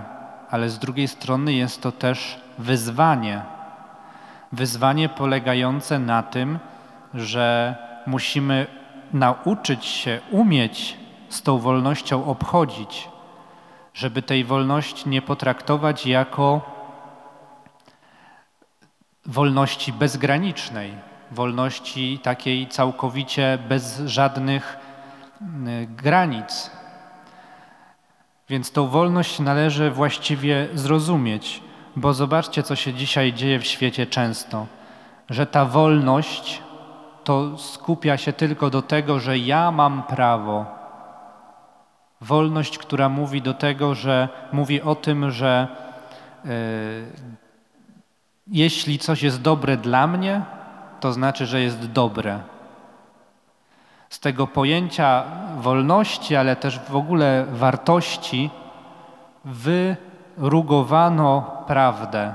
ale 0.50 0.70
z 0.70 0.78
drugiej 0.78 1.08
strony 1.08 1.52
jest 1.52 1.82
to 1.82 1.92
też 1.92 2.40
wyzwanie. 2.58 3.42
Wyzwanie 4.52 5.08
polegające 5.08 5.98
na 5.98 6.22
tym, 6.22 6.58
że 7.14 7.76
musimy 8.06 8.66
nauczyć 9.12 9.84
się, 9.84 10.20
umieć 10.30 10.96
z 11.28 11.42
tą 11.42 11.58
wolnością 11.58 12.24
obchodzić, 12.24 13.08
żeby 13.94 14.22
tej 14.22 14.44
wolności 14.44 15.08
nie 15.08 15.22
potraktować 15.22 16.06
jako 16.06 16.60
wolności 19.26 19.92
bezgranicznej, 19.92 20.94
wolności 21.30 22.18
takiej 22.22 22.68
całkowicie 22.68 23.58
bez 23.68 24.00
żadnych 24.06 24.87
granic. 25.96 26.70
Więc 28.48 28.72
tą 28.72 28.88
wolność 28.88 29.40
należy 29.40 29.90
właściwie 29.90 30.68
zrozumieć, 30.74 31.62
bo 31.96 32.14
zobaczcie, 32.14 32.62
co 32.62 32.76
się 32.76 32.94
dzisiaj 32.94 33.32
dzieje 33.32 33.58
w 33.58 33.66
świecie 33.66 34.06
często, 34.06 34.66
że 35.30 35.46
ta 35.46 35.64
wolność 35.64 36.62
to 37.24 37.58
skupia 37.58 38.16
się 38.16 38.32
tylko 38.32 38.70
do 38.70 38.82
tego, 38.82 39.20
że 39.20 39.38
ja 39.38 39.70
mam 39.70 40.02
prawo. 40.02 40.66
Wolność, 42.20 42.78
która 42.78 43.08
mówi 43.08 43.42
do 43.42 43.54
tego, 43.54 43.94
że 43.94 44.28
mówi 44.52 44.82
o 44.82 44.94
tym, 44.94 45.30
że 45.30 45.68
e, 46.44 46.48
jeśli 48.46 48.98
coś 48.98 49.22
jest 49.22 49.42
dobre 49.42 49.76
dla 49.76 50.06
mnie, 50.06 50.42
to 51.00 51.12
znaczy, 51.12 51.46
że 51.46 51.60
jest 51.60 51.92
dobre. 51.92 52.40
Z 54.10 54.20
tego 54.20 54.46
pojęcia 54.46 55.24
wolności, 55.56 56.36
ale 56.36 56.56
też 56.56 56.78
w 56.78 56.96
ogóle 56.96 57.46
wartości, 57.50 58.50
wyrugowano 59.44 61.62
prawdę, 61.66 62.34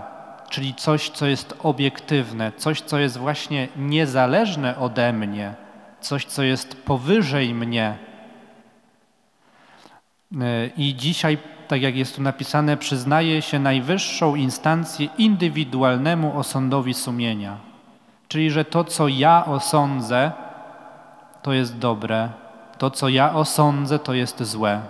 czyli 0.50 0.75
coś, 0.75 1.10
co 1.10 1.27
jest 1.27 1.56
obiektywne, 1.63 2.51
coś, 2.58 2.82
co 2.82 3.00
jest 3.00 3.18
właśnie 3.18 3.68
niezależne 3.75 4.77
ode 4.77 5.13
mnie, 5.13 5.53
coś, 6.00 6.25
co 6.25 6.44
jest 6.44 6.86
powyżej 6.86 7.53
mnie. 7.53 7.98
I 10.77 10.96
dzisiaj, 10.96 11.38
tak 11.68 11.82
jak 11.82 11.96
jest 11.96 12.15
tu 12.15 12.22
napisane, 12.22 12.77
przyznaje 12.77 13.42
się 13.42 13.60
najwyższą 13.60 14.36
instancję 14.36 15.08
indywidualnemu 15.18 16.39
osądowi 16.39 16.94
sumienia. 16.94 17.58
Czyli, 18.27 18.51
że 18.51 18.65
to, 18.65 18.84
co 18.84 19.08
ja 19.08 19.46
osądzę, 19.46 20.32
to 21.44 21.54
jest 21.54 21.78
dobre, 21.78 22.30
to, 22.78 22.92
co 22.92 23.10
ja 23.10 23.34
osądzę, 23.34 24.00
to 24.00 24.14
jest 24.14 24.44
złe. 24.44 24.82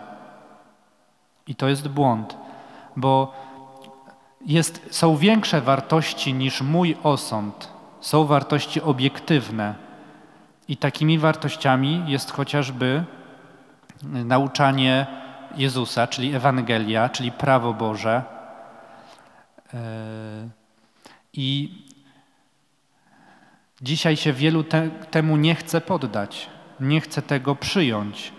I 1.47 1.55
to 1.55 1.67
jest 1.67 1.87
błąd, 1.87 2.37
bo 2.95 3.33
jest, 4.45 4.87
są 4.91 5.17
większe 5.17 5.61
wartości 5.61 6.33
niż 6.33 6.61
mój 6.61 6.97
osąd, 7.03 7.69
są 8.01 8.25
wartości 8.25 8.81
obiektywne. 8.81 9.75
I 10.67 10.77
takimi 10.77 11.19
wartościami 11.19 12.03
jest 12.07 12.31
chociażby 12.31 13.03
nauczanie 14.03 15.07
Jezusa, 15.55 16.07
czyli 16.07 16.35
Ewangelia, 16.35 17.09
czyli 17.09 17.31
prawo 17.31 17.73
Boże. 17.73 18.21
E, 19.73 19.79
I 21.33 21.82
dzisiaj 23.83 24.17
się 24.17 24.33
wielu 24.33 24.63
te, 24.63 24.89
temu 24.89 25.37
nie 25.37 25.55
chce 25.55 25.81
poddać, 25.81 26.49
nie 26.79 27.01
chce 27.01 27.21
tego 27.21 27.55
przyjąć. 27.55 28.33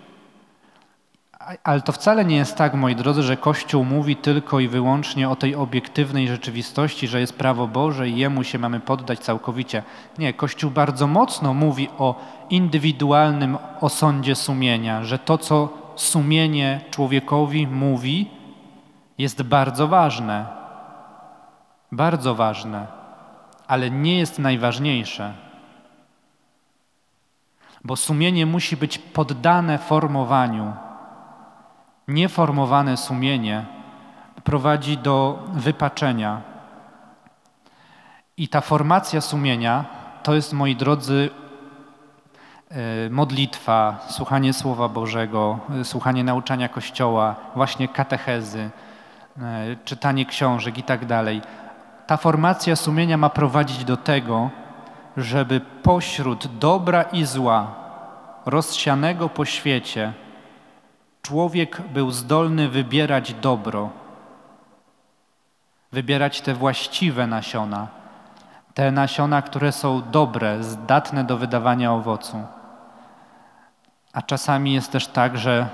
Ale 1.64 1.80
to 1.80 1.92
wcale 1.92 2.24
nie 2.24 2.36
jest 2.36 2.56
tak, 2.56 2.74
moi 2.74 2.96
drodzy, 2.96 3.22
że 3.22 3.36
Kościół 3.36 3.84
mówi 3.84 4.16
tylko 4.16 4.60
i 4.60 4.68
wyłącznie 4.68 5.28
o 5.28 5.36
tej 5.36 5.54
obiektywnej 5.54 6.28
rzeczywistości, 6.28 7.08
że 7.08 7.20
jest 7.20 7.38
prawo 7.38 7.66
Boże 7.66 8.08
i 8.08 8.16
jemu 8.16 8.44
się 8.44 8.58
mamy 8.58 8.80
poddać 8.80 9.18
całkowicie. 9.18 9.82
Nie, 10.18 10.32
Kościół 10.32 10.70
bardzo 10.70 11.06
mocno 11.06 11.54
mówi 11.54 11.88
o 11.98 12.20
indywidualnym 12.50 13.58
osądzie 13.80 14.34
sumienia, 14.34 15.04
że 15.04 15.18
to, 15.18 15.38
co 15.38 15.68
sumienie 15.96 16.80
człowiekowi 16.90 17.66
mówi, 17.66 18.30
jest 19.18 19.42
bardzo 19.42 19.88
ważne. 19.88 20.46
Bardzo 21.92 22.34
ważne, 22.34 22.86
ale 23.66 23.90
nie 23.90 24.18
jest 24.18 24.38
najważniejsze. 24.38 25.35
Bo 27.85 27.97
sumienie 27.97 28.47
musi 28.47 28.76
być 28.76 28.99
poddane 28.99 29.78
formowaniu 29.78 30.73
Nieformowane 32.09 32.97
sumienie 32.97 33.64
prowadzi 34.44 34.99
do 34.99 35.42
wypaczenia. 35.52 36.40
I 38.37 38.49
ta 38.49 38.61
formacja 38.61 39.21
sumienia 39.21 39.85
to 40.23 40.35
jest, 40.35 40.52
moi 40.52 40.76
drodzy, 40.76 41.30
e, 42.71 43.10
modlitwa, 43.10 43.99
słuchanie 44.08 44.52
Słowa 44.52 44.88
Bożego, 44.88 45.58
e, 45.80 45.84
słuchanie 45.84 46.25
nauczania 46.25 46.69
Kościoła, 46.69 47.34
właśnie 47.54 47.88
katechezy, 47.88 48.71
e, 49.38 49.76
czytanie 49.84 50.26
książek 50.26 50.78
i 50.78 50.82
tak 50.82 51.06
dalej. 51.06 51.43
Ta 52.06 52.17
formacja 52.17 52.76
sumienia 52.76 53.17
ma 53.17 53.30
prowadzić 53.30 53.84
do 53.84 53.97
tego, 53.97 54.50
żeby 55.17 55.60
pośród 55.60 56.58
dobra 56.58 57.02
i 57.02 57.25
zła 57.25 57.75
rozsianego 58.47 59.28
po 59.28 59.45
świecie 59.45 60.12
Człowiek 61.25 61.80
był 61.93 62.10
zdolny 62.10 62.69
wybierać 62.69 63.34
dobro, 63.34 63.90
wybierać 65.93 66.40
te 66.40 66.54
właściwe 66.54 67.26
nasiona, 67.26 67.88
te 68.75 68.93
nasiona, 68.93 69.43
które 69.43 69.73
są 69.73 70.02
dobre, 70.10 70.62
zdatne 70.62 71.25
do 71.25 71.36
wydawania 71.36 71.93
owocu. 71.93 72.43
A 74.12 74.23
czasami 74.23 74.75
jest 74.75 74.93
też 74.93 75.06
tak, 75.06 75.38
że 75.38 75.69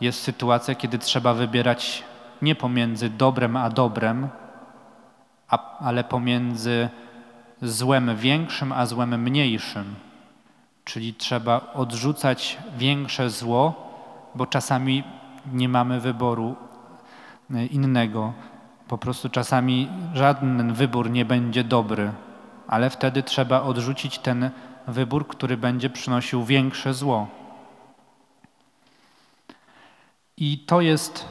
jest 0.00 0.22
sytuacja, 0.22 0.74
kiedy 0.74 0.98
trzeba 0.98 1.34
wybierać 1.34 2.04
nie 2.42 2.54
pomiędzy 2.54 3.10
dobrem 3.10 3.56
a 3.56 3.70
dobrem, 3.70 4.28
a, 5.52 5.78
ale 5.78 6.04
pomiędzy 6.04 6.88
złem 7.62 8.16
większym 8.16 8.72
a 8.72 8.86
złem 8.86 9.22
mniejszym. 9.22 9.94
Czyli 10.84 11.14
trzeba 11.14 11.72
odrzucać 11.74 12.58
większe 12.78 13.30
zło 13.30 13.92
bo 14.34 14.46
czasami 14.46 15.04
nie 15.52 15.68
mamy 15.68 16.00
wyboru 16.00 16.56
e, 17.54 17.66
innego. 17.66 18.32
Po 18.88 18.98
prostu 18.98 19.28
czasami 19.28 19.88
żaden 20.14 20.72
wybór 20.72 21.10
nie 21.10 21.24
będzie 21.24 21.64
dobry, 21.64 22.12
ale 22.68 22.90
wtedy 22.90 23.22
trzeba 23.22 23.62
odrzucić 23.62 24.18
ten 24.18 24.50
wybór, 24.88 25.28
który 25.28 25.56
będzie 25.56 25.90
przynosił 25.90 26.44
większe 26.44 26.94
zło. 26.94 27.26
I 30.36 30.58
to 30.58 30.80
jest, 30.80 31.28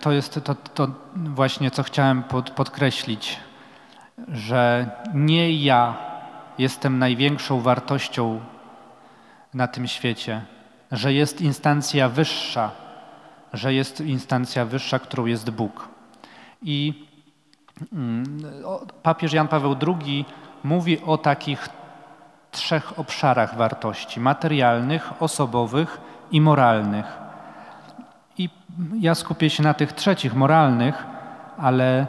to, 0.00 0.12
jest 0.12 0.40
to, 0.44 0.54
to 0.54 0.88
właśnie, 1.14 1.70
co 1.70 1.82
chciałem 1.82 2.22
pod, 2.22 2.50
podkreślić, 2.50 3.40
że 4.28 4.90
nie 5.14 5.52
ja 5.52 5.94
jestem 6.58 6.98
największą 6.98 7.60
wartością 7.60 8.40
na 9.54 9.68
tym 9.68 9.86
świecie, 9.86 10.42
że 10.92 11.12
jest 11.12 11.40
instancja 11.40 12.08
wyższa, 12.08 12.70
że 13.52 13.74
jest 13.74 14.00
instancja 14.00 14.64
wyższa, 14.64 14.98
którą 14.98 15.26
jest 15.26 15.50
Bóg. 15.50 15.88
I 16.62 17.06
mm, 17.92 18.24
papież 19.02 19.32
Jan 19.32 19.48
Paweł 19.48 19.76
II 19.86 20.24
mówi 20.64 21.00
o 21.02 21.18
takich 21.18 21.68
trzech 22.50 22.98
obszarach 22.98 23.56
wartości: 23.56 24.20
materialnych, 24.20 25.22
osobowych 25.22 26.00
i 26.30 26.40
moralnych. 26.40 27.23
I 28.38 28.48
ja 29.00 29.14
skupię 29.14 29.50
się 29.50 29.62
na 29.62 29.74
tych 29.74 29.92
trzecich, 29.92 30.34
moralnych, 30.34 31.06
ale 31.58 32.06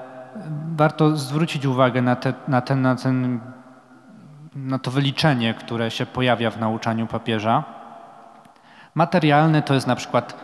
warto 0.76 1.18
zwrócić 1.18 1.66
uwagę 1.66 2.02
na, 2.02 2.16
te, 2.16 2.34
na, 2.48 2.62
ten, 2.62 2.82
na, 2.82 2.96
ten, 2.96 3.40
na 4.56 4.80
to 4.80 4.92
wyliczenie, 4.92 5.54
które 5.54 5.92
się 5.92 6.06
pojawia 6.06 6.52
w 6.52 6.60
nauczaniu 6.60 7.08
papieża. 7.08 7.64
Materialne 8.96 9.62
to 9.62 9.74
jest 9.74 9.88
na 9.88 9.96
przykład 9.96 10.36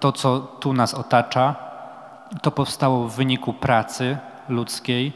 to, 0.00 0.12
co 0.12 0.40
tu 0.40 0.72
nas 0.72 0.94
otacza. 0.94 1.54
To 2.42 2.50
powstało 2.50 3.08
w 3.08 3.16
wyniku 3.16 3.52
pracy 3.52 4.18
ludzkiej. 4.48 5.12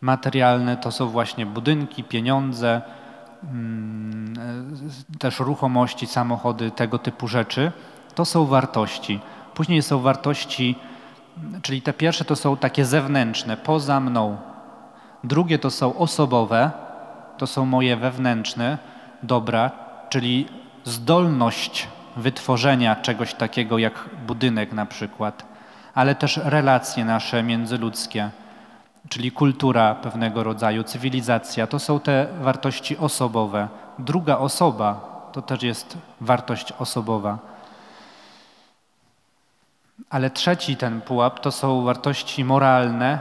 Materialne 0.00 0.76
to 0.76 0.92
są 0.92 1.08
właśnie 1.08 1.46
budynki, 1.46 2.04
pieniądze, 2.04 2.82
mm, 3.42 4.34
też 5.18 5.40
ruchomości, 5.40 6.06
samochody, 6.06 6.70
tego 6.70 6.98
typu 6.98 7.28
rzeczy. 7.28 7.72
To 8.14 8.24
są 8.24 8.46
wartości. 8.46 9.20
Później 9.56 9.82
są 9.82 10.00
wartości, 10.00 10.76
czyli 11.62 11.82
te 11.82 11.92
pierwsze 11.92 12.24
to 12.24 12.36
są 12.36 12.56
takie 12.56 12.84
zewnętrzne, 12.84 13.56
poza 13.56 14.00
mną. 14.00 14.36
Drugie 15.24 15.58
to 15.58 15.70
są 15.70 15.98
osobowe, 15.98 16.70
to 17.38 17.46
są 17.46 17.66
moje 17.66 17.96
wewnętrzne 17.96 18.78
dobra, 19.22 19.70
czyli 20.08 20.48
zdolność 20.84 21.88
wytworzenia 22.16 22.96
czegoś 22.96 23.34
takiego 23.34 23.78
jak 23.78 24.08
budynek 24.26 24.72
na 24.72 24.86
przykład, 24.86 25.44
ale 25.94 26.14
też 26.14 26.40
relacje 26.44 27.04
nasze 27.04 27.42
międzyludzkie, 27.42 28.30
czyli 29.08 29.32
kultura 29.32 29.94
pewnego 29.94 30.44
rodzaju, 30.44 30.84
cywilizacja, 30.84 31.66
to 31.66 31.78
są 31.78 32.00
te 32.00 32.26
wartości 32.40 32.98
osobowe. 32.98 33.68
Druga 33.98 34.38
osoba 34.38 35.00
to 35.32 35.42
też 35.42 35.62
jest 35.62 35.98
wartość 36.20 36.72
osobowa. 36.72 37.55
Ale 40.10 40.30
trzeci 40.30 40.76
ten 40.76 41.00
pułap 41.00 41.40
to 41.40 41.52
są 41.52 41.82
wartości 41.82 42.44
moralne, 42.44 43.20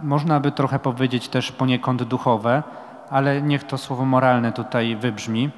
można 0.00 0.40
by 0.40 0.52
trochę 0.52 0.78
powiedzieć 0.78 1.28
też 1.28 1.52
poniekąd 1.52 2.02
duchowe, 2.02 2.62
ale 3.10 3.42
niech 3.42 3.64
to 3.64 3.78
słowo 3.78 4.04
moralne 4.04 4.52
tutaj 4.52 4.96
wybrzmi 4.96 5.50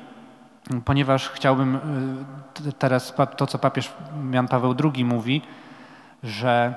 ponieważ 0.85 1.28
chciałbym 1.28 1.76
y, 2.66 2.72
teraz 2.72 3.14
to, 3.37 3.46
co 3.46 3.59
papież 3.59 3.92
Jan 4.31 4.48
Paweł 4.48 4.74
II 4.94 5.04
mówi, 5.04 5.42
że 6.22 6.74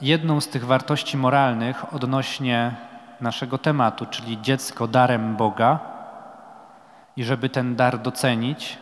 jedną 0.00 0.40
z 0.40 0.48
tych 0.48 0.66
wartości 0.66 1.16
moralnych 1.16 1.94
odnośnie 1.94 2.74
naszego 3.20 3.58
tematu, 3.58 4.06
czyli 4.06 4.42
dziecko 4.42 4.88
darem 4.88 5.36
Boga, 5.36 5.78
I 7.16 7.24
żeby 7.24 7.48
ten 7.48 7.76
dar 7.76 7.98
docenić, 7.98 8.78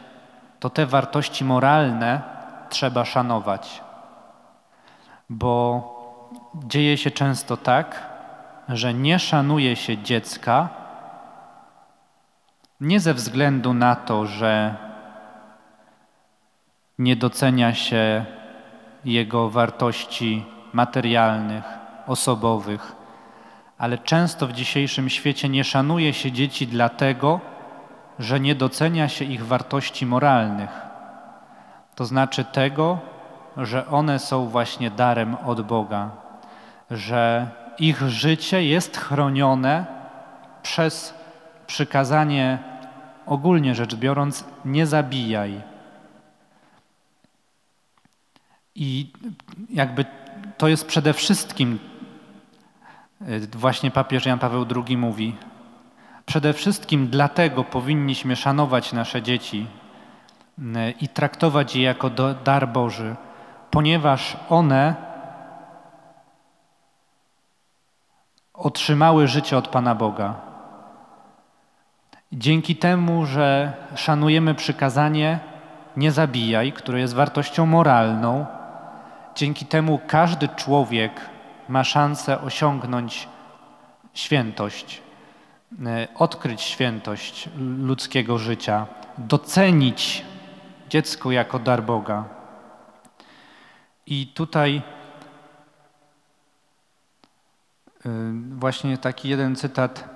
to 0.61 0.71
te 0.71 0.87
wartości 0.87 1.45
moralne 1.45 2.23
trzeba 2.69 3.05
szanować. 3.05 3.83
Bo 5.31 5.83
dzieje 6.55 6.97
się 6.97 7.11
często 7.11 7.57
tak, 7.57 8.11
że 8.69 8.95
nie 8.95 9.19
szanuje 9.19 9.77
się 9.77 9.99
dziecka 9.99 10.81
nie 12.81 13.01
ze 13.01 13.15
względu 13.15 13.75
na 13.75 13.97
to, 13.97 14.27
że 14.27 14.75
nie 16.99 17.17
docenia 17.17 17.75
się 17.75 18.25
jego 19.05 19.51
wartości 19.51 20.45
materialnych, 20.73 21.65
osobowych, 22.07 22.93
ale 23.79 23.99
często 23.99 24.47
w 24.47 24.53
dzisiejszym 24.53 25.09
świecie 25.09 25.49
nie 25.49 25.65
szanuje 25.65 26.13
się 26.13 26.33
dzieci 26.33 26.67
dlatego, 26.67 27.41
że 28.19 28.41
nie 28.41 28.55
docenia 28.55 29.09
się 29.09 29.25
ich 29.25 29.47
wartości 29.47 30.07
moralnych. 30.07 30.71
To 31.95 32.05
znaczy 32.05 32.45
tego, 32.45 32.99
że 33.57 33.87
one 33.87 34.19
są 34.19 34.47
właśnie 34.47 34.91
darem 34.91 35.37
od 35.47 35.61
Boga, 35.61 36.11
że 36.91 37.51
ich 37.79 38.03
życie 38.09 38.65
jest 38.65 38.97
chronione 38.97 39.87
przez 40.63 41.15
przykazanie, 41.67 42.59
ogólnie 43.27 43.75
rzecz 43.75 43.95
biorąc, 43.95 44.45
nie 44.65 44.87
zabijaj. 44.87 45.61
I 48.75 49.13
jakby 49.71 50.05
to 50.59 50.69
jest 50.69 50.87
przede 50.87 51.13
wszystkim, 51.13 51.79
y, 53.29 53.47
właśnie 53.53 53.91
papież 53.91 54.27
Jan 54.27 54.39
Paweł 54.39 54.67
II 54.87 54.97
mówi, 54.97 55.37
przede 56.27 56.53
wszystkim 56.53 57.09
dlatego 57.09 57.65
powinniśmy 57.65 58.37
szanować 58.37 58.93
nasze 58.93 59.23
dzieci 59.23 59.67
y, 60.59 60.63
i 61.01 61.09
traktować 61.09 61.77
je 61.77 61.83
jako 61.83 62.11
dar 62.45 62.69
Boży, 62.69 63.17
ponieważ 63.71 64.37
one 64.49 64.95
otrzymały 68.55 69.29
życie 69.29 69.57
od 69.59 69.69
Pana 69.69 69.95
Boga. 69.95 70.35
Dzięki 72.33 72.77
temu, 72.77 73.27
że 73.27 73.73
szanujemy 73.95 74.55
przykazanie 74.55 75.39
nie 75.97 76.13
zabijaj, 76.13 76.73
które 76.73 77.01
jest 77.01 77.15
wartością 77.15 77.67
moralną, 77.67 78.47
dzięki 79.35 79.67
temu 79.67 80.01
każdy 80.07 80.49
człowiek 80.49 81.21
ma 81.69 81.85
szansę 81.85 82.41
osiągnąć 82.41 83.29
świętość, 84.15 85.03
e, 85.87 86.09
odkryć 86.15 86.63
świętość 86.63 87.49
ludzkiego 87.59 88.39
życia, 88.39 88.87
docenić 89.19 90.25
dziecko 90.89 91.31
jako 91.31 91.59
dar 91.59 91.83
Boga. 91.83 92.40
I 94.07 94.27
tutaj 94.27 94.83
e, 98.07 98.11
właśnie 98.51 98.99
taki 98.99 99.29
jeden 99.29 99.57
cytat. 99.57 100.09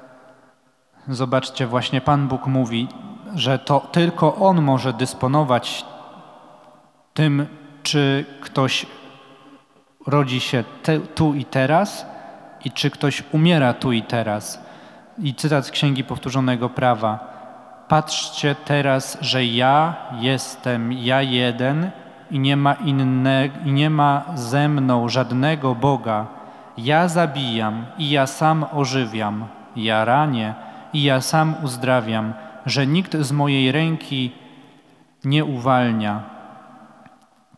Zobaczcie, 1.09 1.67
właśnie 1.67 2.01
Pan 2.01 2.29
Bóg 2.29 2.47
mówi, 2.47 2.89
że 3.35 3.59
to 3.59 3.81
tylko 3.81 4.35
On 4.35 4.63
może 4.63 4.93
dysponować 4.93 5.85
tym, 7.15 7.47
czy 7.83 8.25
ktoś 8.41 8.87
rodzi 10.07 10.41
się 10.41 10.65
te, 10.83 11.01
tu 11.01 11.35
i 11.35 11.45
teraz 11.45 12.07
i 12.65 12.71
czy 12.71 12.91
ktoś 12.91 13.25
umiera 13.33 13.75
tu 13.75 13.93
i 13.93 14.03
teraz. 14.03 14.65
I 15.19 15.35
cytat 15.35 15.67
z 15.67 15.71
Księgi 15.71 16.05
Powtórzonego 16.05 16.69
Prawa. 16.69 17.35
Patrzcie 17.89 18.55
teraz, 18.65 19.19
że 19.21 19.45
ja 19.45 19.97
jestem 20.21 20.93
ja 20.93 21.23
jeden 21.23 21.91
i 22.35 22.39
nie 22.39 22.57
ma 22.57 22.75
innego, 22.75 23.55
i 23.65 23.73
nie 23.73 23.91
ma 23.91 24.23
ze 24.35 24.69
mną 24.69 25.09
żadnego 25.09 25.75
Boga. 25.75 26.27
Ja 26.79 27.09
zabijam 27.09 27.87
i 27.99 28.11
ja 28.11 28.27
sam 28.27 28.67
ożywiam, 28.73 29.45
ja 29.77 30.05
ranię 30.05 30.55
i 30.93 31.03
ja 31.03 31.21
sam 31.21 31.55
uzdrawiam, 31.63 32.35
że 32.67 32.87
nikt 32.87 33.17
z 33.17 33.33
mojej 33.33 33.73
ręki 33.73 34.33
nie 35.25 35.45
uwalnia 35.45 36.35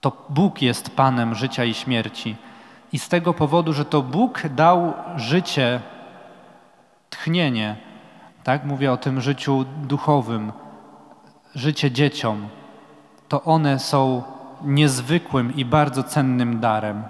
to 0.07 0.13
Bóg 0.29 0.63
jest 0.63 0.97
Panem 0.97 1.35
życia 1.35 1.65
i 1.65 1.75
śmierci. 1.75 2.37
I 2.93 2.99
z 2.99 3.09
tego 3.09 3.35
powodu, 3.35 3.73
że 3.73 3.85
to 3.85 4.03
Bóg 4.03 4.43
dał 4.49 4.93
życie, 5.17 5.81
tchnienie, 7.11 7.77
tak? 8.45 8.65
Mówię 8.65 8.93
o 8.93 8.97
tym 8.97 9.21
życiu 9.21 9.65
duchowym, 9.83 10.53
życie 11.55 11.91
dzieciom, 11.91 12.49
to 13.29 13.43
one 13.43 13.79
są 13.79 14.23
niezwykłym 14.65 15.57
i 15.57 15.65
bardzo 15.65 16.03
cennym 16.03 16.61
darem. 16.61 17.05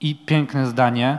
I 0.00 0.16
piękne 0.16 0.66
zdanie 0.66 1.18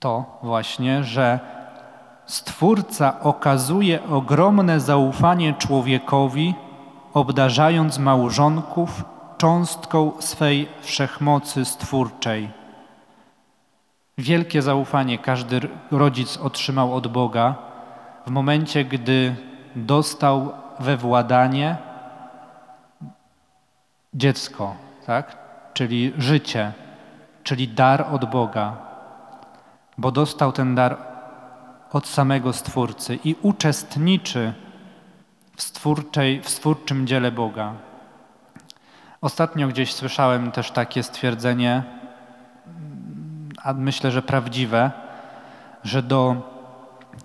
to 0.00 0.38
właśnie, 0.42 1.04
że 1.04 1.40
Stwórca 2.26 3.20
okazuje 3.20 4.08
ogromne 4.08 4.80
zaufanie 4.80 5.54
człowiekowi, 5.54 6.54
obdarzając 7.14 7.98
małżonków 7.98 9.04
cząstką 9.38 10.12
swej 10.18 10.68
wszechmocy 10.80 11.64
stwórczej. 11.64 12.50
Wielkie 14.18 14.62
zaufanie 14.62 15.18
każdy 15.18 15.60
rodzic 15.90 16.36
otrzymał 16.36 16.94
od 16.94 17.08
Boga 17.08 17.54
w 18.26 18.30
momencie, 18.30 18.84
gdy 18.84 19.36
dostał 19.76 20.52
we 20.80 20.96
władanie 20.96 21.76
dziecko, 24.14 24.74
tak? 25.06 25.36
czyli 25.74 26.12
życie, 26.18 26.72
czyli 27.42 27.68
dar 27.68 28.06
od 28.12 28.24
Boga, 28.24 28.76
bo 29.98 30.10
dostał 30.10 30.52
ten 30.52 30.74
dar 30.74 30.96
od 31.92 32.08
samego 32.08 32.52
Stwórcy 32.52 33.18
i 33.24 33.34
uczestniczy 33.42 34.52
w, 35.56 35.62
stwórczej, 35.62 36.42
w 36.42 36.48
stwórczym 36.48 37.06
dziele 37.06 37.32
Boga. 37.32 37.72
Ostatnio 39.20 39.68
gdzieś 39.68 39.94
słyszałem 39.94 40.52
też 40.52 40.70
takie 40.70 41.02
stwierdzenie, 41.02 41.82
a 43.62 43.72
myślę, 43.72 44.10
że 44.10 44.22
prawdziwe, 44.22 44.90
że 45.84 46.02
do 46.02 46.53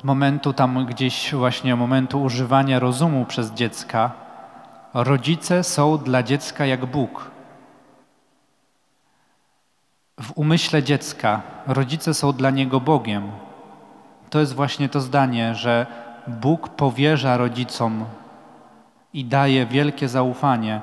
momentu 0.03 0.53
tam 0.53 0.85
gdzieś 0.85 1.33
właśnie 1.33 1.75
momentu 1.75 2.23
używania 2.23 2.79
rozumu 2.79 3.25
przez 3.25 3.51
dziecka, 3.51 4.11
rodzice 4.93 5.63
są 5.63 5.97
dla 5.97 6.23
dziecka 6.23 6.65
jak 6.65 6.85
Bóg. 6.85 7.31
W 10.21 10.31
umyśle 10.35 10.83
dziecka 10.83 11.41
rodzice 11.67 12.13
są 12.13 12.33
dla 12.33 12.49
niego 12.49 12.79
Bogiem. 12.79 13.31
To 14.29 14.39
jest 14.39 14.55
właśnie 14.55 14.89
to 14.89 15.01
zdanie, 15.01 15.55
że 15.55 15.85
Bóg 16.27 16.69
powierza 16.69 17.37
rodzicom 17.37 18.05
i 19.13 19.25
daje 19.25 19.65
wielkie 19.65 20.07
zaufanie, 20.07 20.81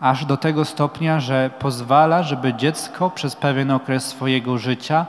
aż 0.00 0.24
do 0.24 0.36
tego 0.36 0.64
stopnia, 0.64 1.20
że 1.20 1.50
pozwala, 1.58 2.22
żeby 2.22 2.54
dziecko 2.54 3.10
przez 3.10 3.36
pewien 3.36 3.70
okres 3.70 4.06
swojego 4.06 4.58
życia 4.58 5.06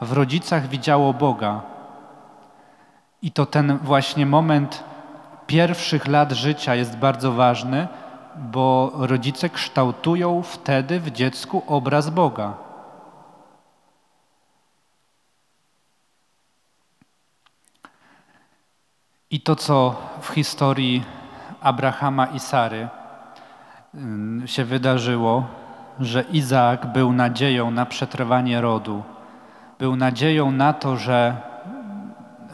w 0.00 0.12
rodzicach 0.12 0.68
widziało 0.68 1.14
Boga. 1.14 1.77
I 3.22 3.30
to 3.32 3.46
ten 3.46 3.78
właśnie 3.78 4.26
moment 4.26 4.84
pierwszych 5.46 6.06
lat 6.06 6.32
życia 6.32 6.74
jest 6.74 6.96
bardzo 6.96 7.32
ważny, 7.32 7.88
bo 8.36 8.92
rodzice 8.94 9.48
kształtują 9.48 10.42
wtedy 10.42 11.00
w 11.00 11.10
dziecku 11.10 11.62
obraz 11.66 12.10
Boga. 12.10 12.54
I 19.30 19.40
to, 19.40 19.56
co 19.56 19.96
w 20.20 20.28
historii 20.28 21.04
Abrahama 21.60 22.26
i 22.26 22.40
Sary 22.40 22.88
się 24.46 24.64
wydarzyło, 24.64 25.46
że 26.00 26.22
Izaak 26.22 26.86
był 26.92 27.12
nadzieją 27.12 27.70
na 27.70 27.86
przetrwanie 27.86 28.60
rodu, 28.60 29.02
był 29.78 29.96
nadzieją 29.96 30.50
na 30.50 30.72
to, 30.72 30.96
że 30.96 31.47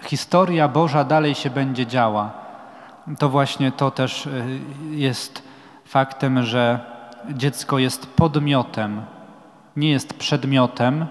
historia 0.07 0.69
Boża 0.69 1.05
dalej 1.05 1.35
się 1.35 1.51
będzie 1.51 1.87
działa. 1.87 2.33
To 3.19 3.29
właśnie 3.29 3.73
to 3.73 3.91
też 3.91 4.27
y, 4.27 4.61
jest 4.91 5.43
faktem, 5.85 6.43
że 6.43 6.81
dziecko 7.31 7.79
jest 7.79 8.07
podmiotem, 8.07 9.03
nie 9.77 9.91
jest 9.91 10.15
przedmiotem, 10.15 11.07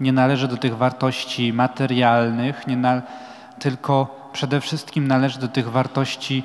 nie 0.00 0.12
należy 0.12 0.48
do 0.48 0.56
tych 0.56 0.76
wartości 0.76 1.52
materialnych, 1.52 2.66
na, 2.66 3.02
tylko 3.58 4.18
przede 4.32 4.60
wszystkim 4.60 5.08
należy 5.08 5.40
do 5.40 5.48
tych 5.48 5.70
wartości 5.70 6.42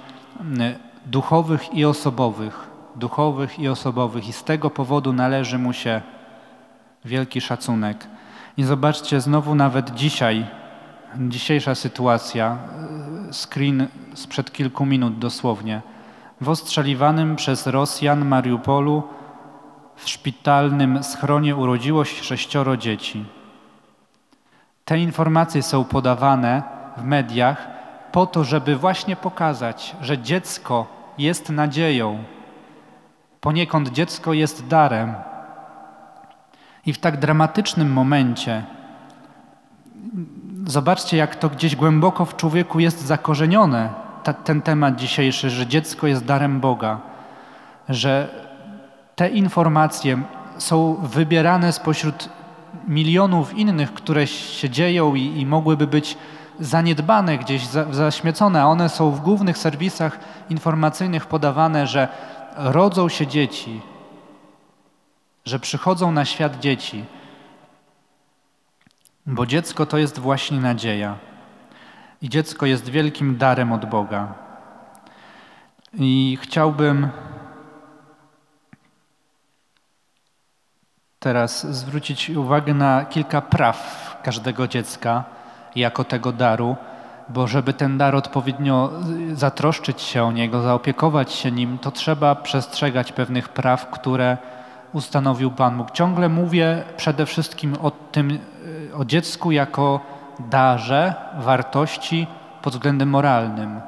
y, 0.60 0.80
duchowych 1.06 1.74
i 1.74 1.86
osobowych. 1.86 2.70
Duchowych 2.96 3.60
i 3.60 3.68
osobowych, 3.68 4.28
i 4.28 4.34
z 4.34 4.44
tego 4.44 4.70
powodu 4.70 5.14
należy 5.14 5.60
mu 5.60 5.74
się 5.74 6.02
wielki 7.06 7.42
szacunek. 7.42 8.08
I 8.58 8.64
zobaczcie, 8.64 9.22
znowu 9.22 9.56
nawet 9.56 9.94
dzisiaj 9.94 10.46
Dzisiejsza 11.20 11.76
sytuacja, 11.76 12.58
screen 13.32 13.88
sprzed 14.14 14.52
kilku 14.52 14.86
minut 14.86 15.20
dosłownie. 15.20 15.82
W 16.42 16.50
ostrzeliwanym 16.50 17.36
przez 17.36 17.68
Rosjan 17.68 18.26
Mariupolu 18.26 19.04
w 19.96 20.10
szpitalnym 20.10 21.04
schronie 21.04 21.56
urodziło 21.56 22.06
się 22.06 22.24
sześcioro 22.24 22.78
dzieci. 22.78 23.26
Te 24.86 25.00
informacje 25.00 25.64
są 25.64 25.84
podawane 25.84 26.64
w 26.98 27.04
mediach 27.04 27.68
po 28.12 28.26
to, 28.26 28.44
żeby 28.44 28.76
właśnie 28.76 29.16
pokazać, 29.16 29.96
że 30.02 30.18
dziecko 30.18 30.88
jest 31.18 31.50
nadzieją. 31.50 32.24
Poniekąd 33.42 33.90
dziecko 33.90 34.34
jest 34.34 34.68
darem. 34.68 35.14
I 36.86 36.94
w 36.94 37.00
tak 37.00 37.20
dramatycznym 37.20 37.92
momencie, 37.92 38.64
zobaczcie, 40.68 41.18
jak 41.18 41.36
to 41.36 41.50
gdzieś 41.50 41.76
głęboko 41.76 42.26
w 42.26 42.36
człowieku 42.36 42.80
jest 42.80 43.02
zakorzenione, 43.02 43.90
ta, 44.24 44.34
ten 44.34 44.62
temat 44.62 44.96
dzisiejszy, 44.96 45.50
że 45.50 45.68
dziecko 45.68 46.08
jest 46.08 46.26
darem 46.26 46.60
Boga, 46.60 47.00
że 47.90 48.30
te 49.16 49.30
informacje 49.30 50.22
są 50.58 50.96
wybierane 50.96 51.72
spośród 51.72 52.30
milionów 52.88 53.54
innych, 53.54 53.94
które 53.94 54.28
się 54.28 54.70
dzieją 54.70 55.16
i, 55.16 55.40
i 55.40 55.46
mogłyby 55.46 55.88
być 55.88 56.18
zaniedbane 56.60 57.38
gdzieś, 57.38 57.66
za, 57.66 57.94
zaśmiecone, 57.94 58.62
a 58.62 58.66
one 58.66 58.90
są 58.90 59.12
w 59.12 59.22
głównych 59.22 59.58
serwisach 59.58 60.20
informacyjnych 60.50 61.26
podawane, 61.26 61.88
że 61.88 62.08
rodzą 62.56 63.10
się 63.10 63.28
dzieci, 63.28 63.82
że 65.46 65.60
przychodzą 65.60 66.12
na 66.12 66.26
świat 66.26 66.60
dzieci, 66.60 67.06
bo 69.26 69.46
dziecko 69.46 69.86
to 69.86 69.98
jest 69.98 70.20
właśnie 70.20 70.60
nadzieja. 70.60 71.16
I 72.22 72.30
dziecko 72.30 72.66
jest 72.66 72.90
wielkim 72.90 73.38
darem 73.38 73.72
od 73.72 73.86
Boga. 73.86 74.34
I 75.94 76.38
chciałbym 76.42 77.10
teraz 81.20 81.68
zwrócić 81.68 82.30
uwagę 82.30 82.74
na 82.74 83.06
kilka 83.06 83.42
praw 83.42 84.18
każdego 84.24 84.68
dziecka 84.68 85.24
jako 85.76 86.04
tego 86.04 86.32
daru, 86.32 86.76
bo 87.30 87.48
żeby 87.48 87.74
ten 87.74 87.98
dar 87.98 88.16
odpowiednio 88.16 88.92
zatroszczyć 89.34 90.02
się 90.02 90.24
o 90.24 90.32
niego, 90.32 90.62
zaopiekować 90.62 91.34
się 91.34 91.52
nim, 91.52 91.78
to 91.78 91.92
trzeba 91.92 92.36
przestrzegać 92.36 93.12
pewnych 93.12 93.50
praw, 93.50 93.90
które 93.90 94.38
ustanowił 94.94 95.52
Pan 95.52 95.78
Bóg. 95.78 95.92
Ciągle 95.92 96.30
mówię 96.30 96.84
przede 96.98 97.26
wszystkim 97.26 97.76
o 97.82 97.92
tym, 97.92 98.40
o 98.96 99.06
dziecku 99.06 99.52
jako 99.52 100.00
darze, 100.40 101.14
wartości 101.40 102.28
pod 102.62 102.74
względem 102.74 103.10
moralnym. 103.10 103.82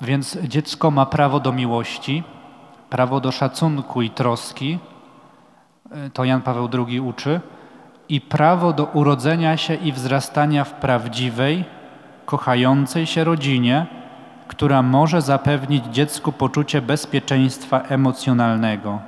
Więc 0.00 0.38
dziecko 0.42 0.90
ma 0.90 1.06
prawo 1.06 1.40
do 1.40 1.52
miłości, 1.52 2.24
prawo 2.90 3.20
do 3.20 3.32
szacunku 3.32 4.02
i 4.02 4.10
troski, 4.10 4.78
to 6.12 6.24
Jan 6.24 6.42
Paweł 6.42 6.68
II 6.88 7.00
uczy, 7.00 7.40
i 8.08 8.20
prawo 8.20 8.72
do 8.72 8.84
urodzenia 8.84 9.56
się 9.56 9.74
i 9.74 9.92
wzrastania 9.92 10.64
w 10.64 10.72
prawdziwej, 10.72 11.64
kochającej 12.26 13.06
się 13.06 13.24
rodzinie, 13.24 13.86
która 14.48 14.82
może 14.82 15.22
zapewnić 15.22 15.84
dziecku 15.84 16.32
poczucie 16.32 16.82
bezpieczeństwa 16.82 17.80
emocjonalnego. 17.80 18.98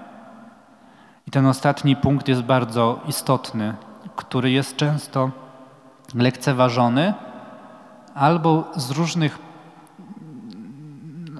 I 1.29 1.31
ten 1.31 1.47
ostatni 1.47 1.97
punkt 1.97 2.29
jest 2.29 2.43
bardzo 2.43 3.01
istotny, 3.09 3.75
który 4.21 4.51
jest 4.51 4.77
często 4.77 5.31
lekceważony 6.15 7.15
albo 8.15 8.65
z 8.77 8.91
różnych 8.91 9.39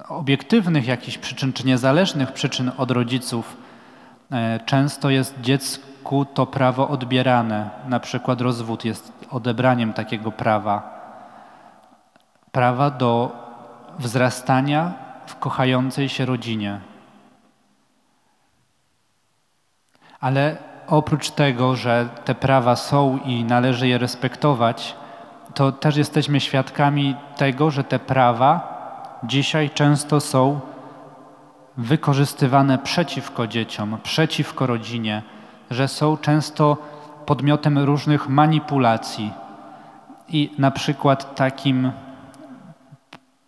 obiektywnych 0.09 0.87
jakichś 0.87 1.17
przyczyn, 1.17 1.53
czy 1.53 1.67
niezależnych 1.67 2.33
przyczyn 2.33 2.71
od 2.77 2.91
rodziców, 2.91 3.57
e, 4.31 4.59
często 4.65 5.09
jest 5.09 5.41
dziecku 5.41 6.25
to 6.25 6.45
prawo 6.45 6.87
odbierane. 6.87 7.69
Na 7.87 7.99
przykład 7.99 8.41
rozwód 8.41 8.85
jest 8.85 9.13
odebraniem 9.29 9.93
takiego 9.93 10.31
prawa. 10.31 11.01
Prawa 12.51 12.89
do 12.89 13.31
wzrastania 13.99 14.93
w 15.25 15.35
kochającej 15.35 16.09
się 16.09 16.25
rodzinie. 16.25 16.79
Ale 20.19 20.70
oprócz 20.91 21.29
tego, 21.29 21.75
że 21.75 22.09
te 22.25 22.35
prawa 22.35 22.75
są 22.75 23.19
i 23.25 23.43
należy 23.43 23.87
je 23.87 23.97
respektować, 23.97 24.95
to 25.53 25.71
też 25.71 25.97
jesteśmy 25.97 26.39
świadkami 26.39 27.15
tego, 27.37 27.71
że 27.71 27.83
te 27.83 27.99
prawa 27.99 28.71
dzisiaj 29.23 29.69
często 29.69 30.19
są 30.19 30.59
wykorzystywane 31.77 32.77
przeciwko 32.77 33.47
dzieciom, 33.47 33.97
przeciwko 34.03 34.67
rodzinie, 34.67 35.21
że 35.71 35.87
są 35.87 36.17
często 36.17 36.77
podmiotem 37.25 37.79
różnych 37.79 38.29
manipulacji. 38.29 39.33
I 40.29 40.51
na 40.57 40.71
przykład 40.71 41.35
takim 41.35 41.91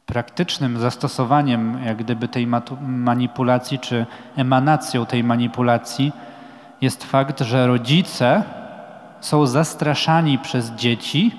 praktycznym 0.06 0.80
zastosowaniem 0.80 1.80
jak 1.86 1.98
gdyby 1.98 2.28
tej 2.28 2.48
manipulacji, 2.82 3.80
czy 3.80 4.06
emanacją 4.36 5.06
tej 5.06 5.24
manipulacji 5.24 6.12
jest 6.84 7.04
fakt, 7.04 7.42
że 7.42 7.68
rodzice 7.68 8.44
są 9.22 9.46
zastraszani 9.46 10.40
przez 10.40 10.72
dzieci, 10.72 11.32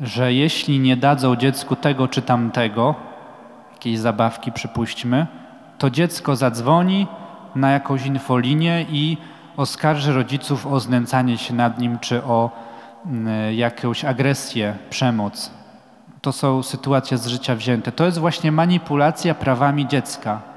że 0.00 0.32
jeśli 0.32 0.80
nie 0.80 0.96
dadzą 0.96 1.36
dziecku 1.36 1.76
tego 1.76 2.08
czy 2.08 2.22
tamtego, 2.22 2.94
jakiejś 3.72 3.98
zabawki 3.98 4.52
przypuśćmy, 4.52 5.26
to 5.78 5.90
dziecko 5.90 6.36
zadzwoni 6.36 7.06
na 7.54 7.70
jakąś 7.70 8.06
infolinię 8.06 8.86
i 8.90 9.16
oskarży 9.56 10.12
rodziców 10.12 10.66
o 10.66 10.80
znęcanie 10.80 11.38
się 11.38 11.54
nad 11.54 11.78
nim 11.78 11.98
czy 11.98 12.24
o 12.24 12.50
mm, 13.06 13.54
jakąś 13.54 14.04
agresję, 14.04 14.76
przemoc. 14.90 15.50
To 16.20 16.32
są 16.32 16.62
sytuacje 16.62 17.18
z 17.18 17.26
życia 17.26 17.54
wzięte. 17.54 17.92
To 17.92 18.04
jest 18.04 18.18
właśnie 18.18 18.52
manipulacja 18.52 19.34
prawami 19.34 19.88
dziecka 19.88 20.55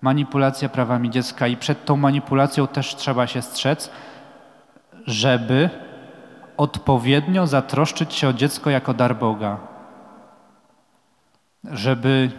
manipulacja 0.00 0.68
prawami 0.68 1.10
dziecka 1.10 1.46
i 1.46 1.56
przed 1.56 1.84
tą 1.84 1.96
manipulacją 1.96 2.66
też 2.66 2.94
trzeba 2.94 3.26
się 3.26 3.42
strzec, 3.42 3.90
żeby 5.06 5.70
odpowiednio 6.56 7.46
zatroszczyć 7.46 8.14
się 8.14 8.28
o 8.28 8.32
dziecko 8.32 8.70
jako 8.70 8.94
dar 8.94 9.16
Boga. 9.16 9.56
Żeby 11.64 12.30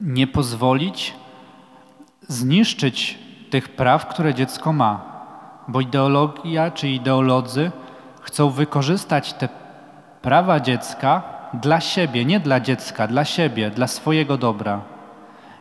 nie 0.00 0.26
pozwolić 0.26 1.14
zniszczyć 2.28 3.18
tych 3.50 3.68
praw, 3.68 4.06
które 4.06 4.34
dziecko 4.34 4.72
ma. 4.72 5.10
Bo 5.68 5.80
ideologia 5.80 6.70
czy 6.70 6.88
ideolodzy 6.88 7.70
chcą 8.20 8.50
wykorzystać 8.50 9.32
te 9.32 9.48
prawa 10.22 10.60
dziecka 10.60 11.22
dla 11.54 11.80
siebie, 11.80 12.24
nie 12.24 12.40
dla 12.40 12.60
dziecka, 12.60 13.06
dla 13.06 13.24
siebie, 13.24 13.70
dla 13.70 13.86
swojego 13.86 14.36
dobra. 14.36 14.80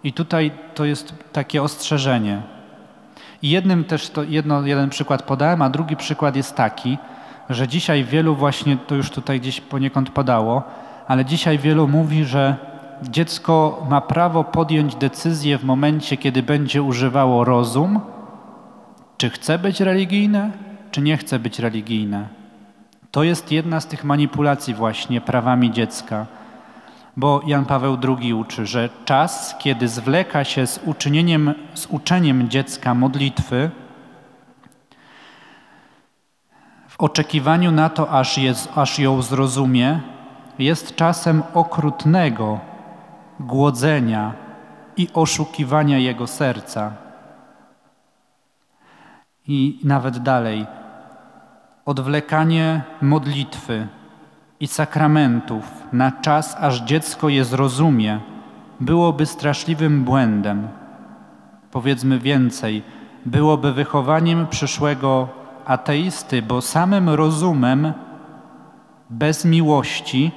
I 0.03 0.13
tutaj 0.13 0.51
to 0.75 0.85
jest 0.85 1.13
takie 1.31 1.63
ostrzeżenie. 1.63 2.41
I 3.41 3.49
jednym 3.49 3.83
też 3.83 4.09
to 4.09 4.23
jedno, 4.23 4.61
jeden 4.61 4.89
przykład 4.89 5.23
podałem, 5.23 5.61
a 5.61 5.69
drugi 5.69 5.95
przykład 5.95 6.35
jest 6.35 6.55
taki, 6.55 6.97
że 7.49 7.67
dzisiaj 7.67 8.03
wielu 8.03 8.35
właśnie, 8.35 8.77
to 8.77 8.95
już 8.95 9.09
tutaj 9.09 9.39
gdzieś 9.39 9.61
poniekąd 9.61 10.09
podało, 10.09 10.63
ale 11.07 11.25
dzisiaj 11.25 11.57
wielu 11.57 11.87
mówi, 11.87 12.25
że 12.25 12.55
dziecko 13.03 13.85
ma 13.89 14.01
prawo 14.01 14.43
podjąć 14.43 14.95
decyzję 14.95 15.57
w 15.57 15.63
momencie, 15.63 16.17
kiedy 16.17 16.43
będzie 16.43 16.83
używało 16.83 17.43
rozum, 17.43 17.99
czy 19.17 19.29
chce 19.29 19.59
być 19.59 19.79
religijne, 19.79 20.51
czy 20.91 21.01
nie 21.01 21.17
chce 21.17 21.39
być 21.39 21.59
religijne. 21.59 22.27
To 23.11 23.23
jest 23.23 23.51
jedna 23.51 23.79
z 23.79 23.87
tych 23.87 24.03
manipulacji 24.03 24.73
właśnie 24.73 25.21
prawami 25.21 25.71
dziecka 25.71 26.25
bo 27.17 27.41
Jan 27.45 27.65
Paweł 27.65 27.97
II 28.03 28.33
uczy, 28.33 28.65
że 28.65 28.89
czas, 29.05 29.55
kiedy 29.59 29.87
zwleka 29.87 30.43
się 30.43 30.67
z, 30.67 30.79
uczynieniem, 30.85 31.53
z 31.73 31.85
uczeniem 31.85 32.49
dziecka 32.49 32.93
modlitwy, 32.93 33.71
w 36.87 37.01
oczekiwaniu 37.01 37.71
na 37.71 37.89
to, 37.89 38.11
aż, 38.11 38.37
jest, 38.37 38.69
aż 38.75 38.99
ją 38.99 39.21
zrozumie, 39.21 39.99
jest 40.59 40.95
czasem 40.95 41.43
okrutnego 41.53 42.59
głodzenia 43.39 44.33
i 44.97 45.07
oszukiwania 45.13 45.97
jego 45.97 46.27
serca. 46.27 46.91
I 49.47 49.79
nawet 49.83 50.17
dalej, 50.17 50.65
odwlekanie 51.85 52.81
modlitwy, 53.01 53.87
i 54.59 54.67
sakramentów 54.67 55.63
na 55.93 56.11
czas, 56.11 56.55
aż 56.59 56.81
dziecko 56.81 57.29
je 57.29 57.45
zrozumie, 57.45 58.19
byłoby 58.79 59.25
straszliwym 59.25 60.03
błędem. 60.03 60.67
Powiedzmy 61.71 62.19
więcej, 62.19 62.83
byłoby 63.25 63.73
wychowaniem 63.73 64.47
przyszłego 64.47 65.27
ateisty, 65.65 66.41
bo 66.41 66.61
samym 66.61 67.09
rozumem 67.09 67.93
bez 69.09 69.45
miłości 69.45 70.31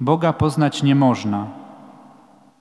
Boga 0.00 0.32
poznać 0.32 0.82
nie 0.82 0.94
można. 0.94 1.46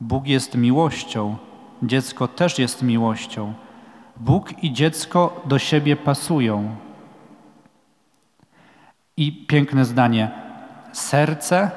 Bóg 0.01 0.27
jest 0.27 0.56
miłością, 0.56 1.38
dziecko 1.84 2.27
też 2.27 2.60
jest 2.60 2.84
miłością. 2.84 3.53
Bóg 4.17 4.63
i 4.63 4.73
dziecko 4.73 5.41
do 5.45 5.60
siebie 5.60 5.95
pasują. 5.95 6.75
I 9.17 9.45
piękne 9.47 9.86
zdanie: 9.86 10.46
serce 10.91 11.71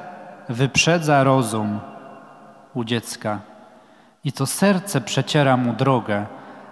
wyprzedza 0.49 1.23
rozum 1.23 1.79
u 2.73 2.83
dziecka. 2.83 3.39
I 4.23 4.31
to 4.31 4.45
serce 4.45 5.01
przeciera 5.01 5.57
mu 5.57 5.73
drogę. 5.73 6.25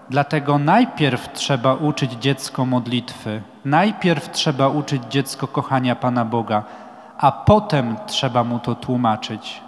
Dlatego 0.10 0.58
najpierw 0.58 1.34
trzeba 1.34 1.74
uczyć 1.74 2.12
dziecko 2.12 2.66
modlitwy, 2.66 3.42
najpierw 3.66 4.32
trzeba 4.32 4.68
uczyć 4.68 5.04
dziecko 5.10 5.48
kochania 5.48 5.96
Pana 5.96 6.26
Boga, 6.26 6.64
a 7.18 7.32
potem 7.32 7.96
trzeba 8.08 8.44
mu 8.44 8.60
to 8.60 8.76
tłumaczyć. 8.76 9.62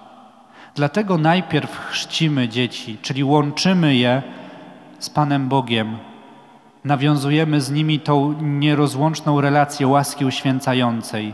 Dlatego 0.75 1.17
najpierw 1.17 1.77
chrzcimy 1.89 2.49
dzieci, 2.49 2.97
czyli 3.01 3.23
łączymy 3.23 3.95
je 3.95 4.21
z 4.99 5.09
Panem 5.09 5.49
Bogiem. 5.49 5.97
Nawiązujemy 6.85 7.61
z 7.61 7.71
nimi 7.71 7.99
tą 7.99 8.33
nierozłączną 8.41 9.41
relację 9.41 9.87
łaski 9.87 10.25
uświęcającej, 10.25 11.33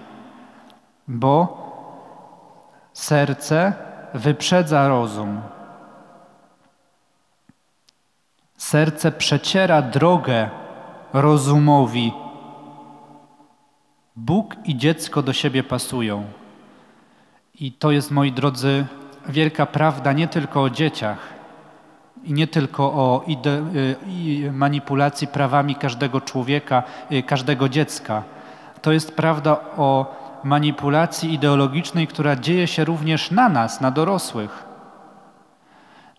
bo 1.07 1.67
serce 2.93 3.73
wyprzedza 4.13 4.87
rozum. 4.87 5.41
Serce 8.57 9.11
przeciera 9.11 9.81
drogę 9.81 10.49
rozumowi. 11.13 12.13
Bóg 14.15 14.55
i 14.65 14.77
dziecko 14.77 15.21
do 15.21 15.33
siebie 15.33 15.63
pasują. 15.63 16.23
I 17.59 17.71
to 17.71 17.91
jest, 17.91 18.11
moi 18.11 18.31
drodzy, 18.31 18.85
wielka 19.29 19.65
prawda 19.65 20.13
nie 20.13 20.27
tylko 20.27 20.63
o 20.63 20.69
dzieciach 20.69 21.33
i 22.23 22.33
nie 22.33 22.47
tylko 22.47 22.83
o 22.83 23.25
y, 23.27 24.51
manipulacji 24.51 25.27
prawami 25.27 25.75
każdego 25.75 26.21
człowieka, 26.21 26.83
y, 27.11 27.23
każdego 27.23 27.69
dziecka. 27.69 28.23
To 28.81 28.91
jest 28.91 29.15
prawda 29.15 29.59
o 29.77 30.15
manipulacji 30.47 31.33
ideologicznej, 31.33 32.07
która 32.07 32.35
dzieje 32.35 32.67
się 32.67 32.85
również 32.85 33.31
na 33.31 33.49
nas, 33.49 33.81
na 33.81 33.91
dorosłych. 33.91 34.65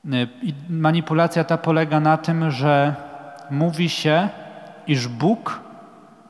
Y, 0.04 0.28
manipulacja 0.68 1.44
ta 1.44 1.58
polega 1.58 2.00
na 2.00 2.16
tym, 2.16 2.50
że 2.50 2.94
mówi 3.50 3.88
się, 3.88 4.28
iż 4.86 5.08
Bóg 5.08 5.60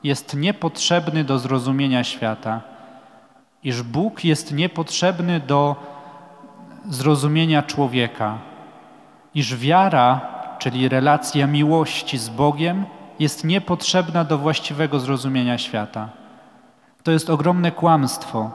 jest 0.03 0.35
niepotrzebny 0.35 1.23
do 1.23 1.39
zrozumienia 1.39 2.03
świata, 2.03 2.61
iż 3.63 3.83
Bóg 3.83 4.23
jest 4.23 4.53
niepotrzebny 4.53 5.39
do 5.39 5.75
zrozumienia 6.89 7.63
człowieka, 7.63 8.37
iż 9.35 9.57
wiara, 9.57 10.21
czyli 10.59 10.89
relacja 10.89 11.47
miłości 11.47 12.17
z 12.17 12.29
Bogiem, 12.29 12.85
jest 13.19 13.43
niepotrzebna 13.43 14.23
do 14.23 14.37
właściwego 14.37 14.99
zrozumienia 14.99 15.57
świata. 15.57 16.18
To 17.03 17.11
jest 17.11 17.29
ogromne 17.29 17.71
kłamstwo, 17.71 18.51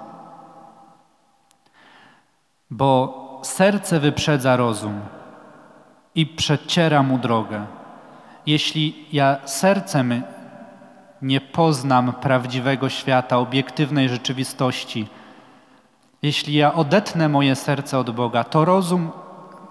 bo 2.70 3.40
serce 3.42 4.00
wyprzedza 4.00 4.56
rozum 4.56 5.00
i 6.14 6.26
przeciera 6.26 7.02
mu 7.02 7.18
drogę. 7.18 7.66
Jeśli 8.46 9.06
ja 9.12 9.36
sercem 9.44 10.22
nie 11.22 11.40
poznam 11.40 12.12
prawdziwego 12.12 12.88
świata, 12.88 13.38
obiektywnej 13.38 14.08
rzeczywistości, 14.08 15.08
jeśli 16.22 16.54
ja 16.54 16.74
odetnę 16.74 17.28
moje 17.28 17.56
serce 17.56 17.98
od 17.98 18.10
Boga, 18.10 18.44
to 18.44 18.64
rozum 18.64 19.10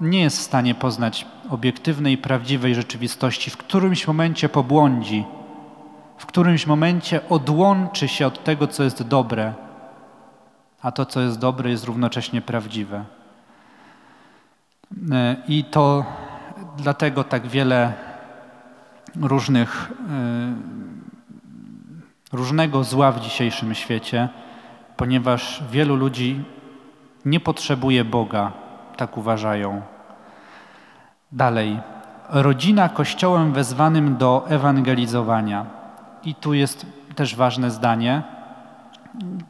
nie 0.02 0.22
jest 0.22 0.38
w 0.38 0.42
stanie 0.42 0.76
poznać 0.76 1.26
obiektywnej, 1.50 2.18
prawdziwej 2.18 2.76
rzeczywistości. 2.76 3.52
W 3.52 3.58
którymś 3.58 4.08
momencie 4.08 4.50
pobłądzi, 4.50 5.26
w 6.24 6.26
którymś 6.26 6.68
momencie 6.68 7.30
odłączy 7.30 8.08
się 8.08 8.28
od 8.28 8.44
tego, 8.44 8.68
co 8.68 8.84
jest 8.84 9.04
dobre, 9.04 9.54
a 10.82 10.92
to, 10.92 11.06
co 11.06 11.22
jest 11.22 11.40
dobre, 11.40 11.70
jest 11.70 11.86
równocześnie 11.86 12.42
prawdziwe. 12.42 13.06
E, 15.12 15.36
I 15.48 15.64
to 15.64 16.06
dlatego 16.78 17.24
tak 17.24 17.48
wiele 17.48 17.94
różnych, 19.22 19.92
e, 20.10 20.54
różnego 22.32 22.84
zła 22.84 23.12
w 23.12 23.20
dzisiejszym 23.20 23.76
świecie, 23.76 24.30
ponieważ 24.98 25.64
wielu 25.72 25.96
ludzi 25.96 26.44
nie 27.26 27.40
potrzebuje 27.40 28.06
Boga, 28.06 28.52
tak 28.98 29.18
uważają. 29.18 29.82
Dalej, 31.32 31.80
rodzina 32.30 32.90
kościołem 32.90 33.54
wezwanym 33.54 34.18
do 34.18 34.46
ewangelizowania. 34.50 35.83
I 36.26 36.36
tu 36.36 36.54
jest 36.54 36.86
też 37.16 37.36
ważne 37.36 37.72
zdanie, 37.72 38.22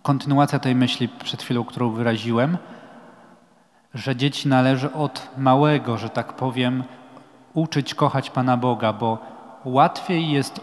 kontynuacja 0.02 0.60
tej 0.60 0.76
myśli 0.76 1.10
przed 1.10 1.44
chwilą, 1.44 1.64
którą 1.64 1.90
wyraziłem, 1.90 2.58
że 3.94 4.16
dzieci 4.16 4.48
należy 4.48 4.94
od 4.94 5.30
małego, 5.38 5.98
że 5.98 6.10
tak 6.10 6.34
powiem, 6.34 6.84
uczyć 7.54 7.94
kochać 7.96 8.30
Pana 8.30 8.58
Boga, 8.58 8.94
bo 8.94 9.18
łatwiej 9.66 10.32
jest 10.32 10.62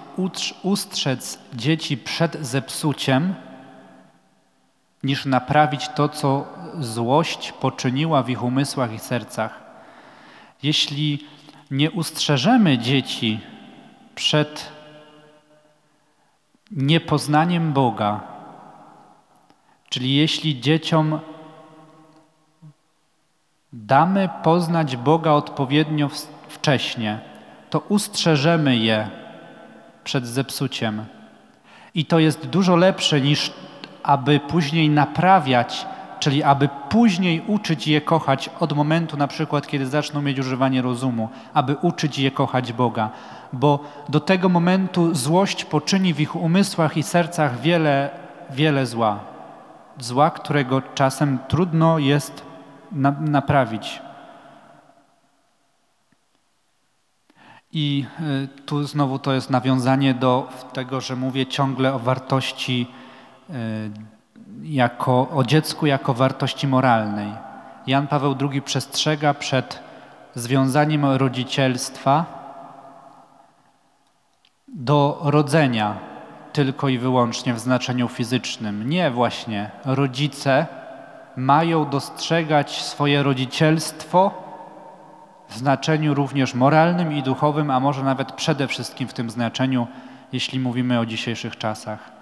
ustrzec 0.63 1.39
dzieci 1.55 1.97
przed 1.97 2.47
zepsuciem, 2.47 3.35
niż 5.03 5.27
naprawić 5.27 5.89
to, 5.89 6.09
co 6.09 6.47
złość 6.79 7.53
poczyniła 7.53 8.23
w 8.23 8.31
ich 8.31 8.43
umysłach 8.43 8.93
i 8.93 8.99
sercach. 8.99 9.61
Jeśli 10.63 11.27
nie 11.71 11.91
ustrzeżemy 11.91 12.79
dzieci 12.79 13.41
przed 14.15 14.73
niepoznaniem 16.71 17.73
Boga, 17.73 18.21
czyli 19.89 20.15
jeśli 20.15 20.61
dzieciom 20.61 21.21
damy 23.73 24.29
poznać 24.43 24.97
Boga 24.97 25.33
odpowiednio 25.33 26.09
wcześnie, 26.49 27.21
to 27.71 27.79
ustrzeżemy 27.79 28.77
je 28.77 29.11
przed 30.05 30.27
zepsuciem. 30.27 31.05
I 31.95 32.05
to 32.05 32.19
jest 32.19 32.47
dużo 32.47 32.77
lepsze 32.77 33.21
niż 33.21 33.53
aby 34.03 34.41
później 34.41 34.91
naprawiać, 34.91 35.87
czyli 36.21 36.43
aby 36.43 36.69
później 36.89 37.43
uczyć 37.47 37.89
je 37.89 38.01
kochać 38.01 38.51
od 38.61 38.73
momentu 38.73 39.17
na 39.17 39.27
przykład, 39.27 39.67
kiedy 39.67 39.87
zaczną 39.87 40.23
mieć 40.23 40.39
używanie 40.39 40.83
rozumu, 40.83 41.29
aby 41.55 41.77
uczyć 41.83 42.19
je 42.19 42.31
kochać 42.31 42.73
Boga. 42.73 43.11
Bo 43.53 43.85
do 44.09 44.21
tego 44.21 44.49
momentu 44.49 45.15
złość 45.15 45.65
poczyni 45.65 46.15
w 46.15 46.21
ich 46.21 46.37
umysłach 46.37 46.97
i 46.97 47.03
sercach 47.03 47.61
wiele, 47.61 48.11
wiele 48.51 48.87
zła. 48.87 49.19
Zła, 49.99 50.31
którego 50.31 50.83
czasem 50.95 51.39
trudno 51.49 51.99
jest 51.99 52.43
na, 52.93 53.11
naprawić. 53.11 54.03
I 57.73 58.05
y, 58.21 58.49
tu 58.67 58.85
znowu 58.85 59.19
to 59.19 59.33
jest 59.33 59.51
nawiązanie 59.51 60.15
do 60.15 60.49
tego, 60.73 61.01
że 61.01 61.17
mówię 61.17 61.47
ciągle 61.47 61.95
o 61.95 61.99
wartości 61.99 62.87
y, 63.51 63.55
jako, 64.63 65.29
o 65.35 65.45
dziecku 65.45 65.87
jako 65.87 66.15
wartości 66.15 66.69
moralnej. 66.69 67.33
Jan 67.87 68.07
Paweł 68.07 68.37
II 68.51 68.63
przestrzega 68.63 69.35
przed 69.35 69.81
związaniem 70.35 71.05
rodzicielstwa 71.05 72.40
do 74.75 75.21
rodzenia 75.23 75.97
tylko 76.53 76.89
i 76.89 76.99
wyłącznie 76.99 77.55
w 77.55 77.59
znaczeniu 77.59 78.09
fizycznym. 78.09 78.89
Nie 78.89 79.11
właśnie. 79.11 79.71
Rodzice 79.85 80.67
mają 81.37 81.91
dostrzegać 81.91 82.83
swoje 82.83 83.23
rodzicielstwo 83.23 84.51
w 85.49 85.57
znaczeniu 85.57 86.15
również 86.15 86.55
moralnym 86.55 87.13
i 87.13 87.23
duchowym, 87.23 87.71
a 87.71 87.81
może 87.81 88.03
nawet 88.03 88.33
przede 88.33 88.69
wszystkim 88.69 89.09
w 89.09 89.13
tym 89.13 89.31
znaczeniu, 89.31 89.87
jeśli 90.33 90.61
mówimy 90.61 90.99
o 90.99 91.07
dzisiejszych 91.07 91.59
czasach. 91.59 92.13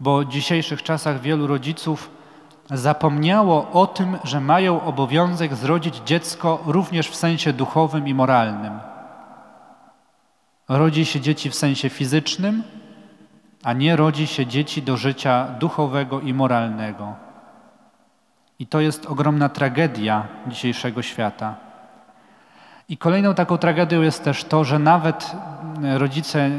Bo 0.00 0.18
w 0.18 0.28
dzisiejszych 0.28 0.82
czasach 0.82 1.20
wielu 1.20 1.46
rodziców 1.46 2.10
zapomniało 2.70 3.70
o 3.72 3.86
tym, 3.86 4.18
że 4.24 4.40
mają 4.40 4.82
obowiązek 4.82 5.54
zrodzić 5.54 5.96
dziecko 5.96 6.62
również 6.66 7.08
w 7.08 7.16
sensie 7.16 7.52
duchowym 7.52 8.08
i 8.08 8.14
moralnym. 8.14 8.91
Rodzi 10.72 11.04
się 11.04 11.20
dzieci 11.20 11.50
w 11.50 11.54
sensie 11.54 11.88
fizycznym, 11.88 12.62
a 13.64 13.72
nie 13.72 13.96
rodzi 13.96 14.26
się 14.26 14.46
dzieci 14.46 14.82
do 14.82 14.96
życia 14.96 15.46
duchowego 15.58 16.20
i 16.20 16.34
moralnego. 16.34 17.14
I 18.58 18.66
to 18.66 18.80
jest 18.80 19.06
ogromna 19.06 19.48
tragedia 19.48 20.26
dzisiejszego 20.46 21.02
świata. 21.02 21.54
I 22.88 22.96
kolejną 22.96 23.34
taką 23.34 23.58
tragedią 23.58 24.02
jest 24.02 24.24
też 24.24 24.44
to, 24.44 24.64
że 24.64 24.78
nawet 24.78 25.36
rodzice 25.94 26.50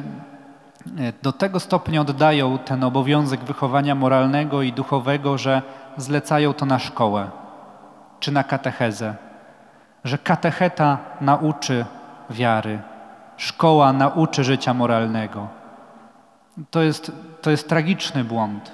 do 1.22 1.32
tego 1.32 1.60
stopnia 1.60 2.02
oddają 2.02 2.58
ten 2.58 2.84
obowiązek 2.84 3.40
wychowania 3.44 3.96
moralnego 3.96 4.62
i 4.62 4.74
duchowego, 4.74 5.38
że 5.38 5.62
zlecają 5.98 6.54
to 6.54 6.66
na 6.66 6.80
szkołę 6.80 7.30
czy 8.20 8.32
na 8.32 8.44
katechezę, 8.44 9.16
że 10.04 10.18
katecheta 10.18 10.98
nauczy 11.22 11.86
wiary, 12.30 12.80
szkoła 13.38 13.94
nauczy 13.94 14.44
życia 14.44 14.74
moralnego. 14.74 15.48
To 16.72 16.82
jest, 16.82 17.12
to 17.42 17.52
jest 17.52 17.70
tragiczny 17.70 18.24
błąd. 18.24 18.72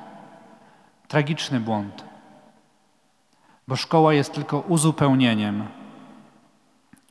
Tragiczny 1.07 1.59
błąd. 1.59 2.05
Bo 3.67 3.75
szkoła 3.75 4.13
jest 4.13 4.33
tylko 4.33 4.59
uzupełnieniem 4.59 5.67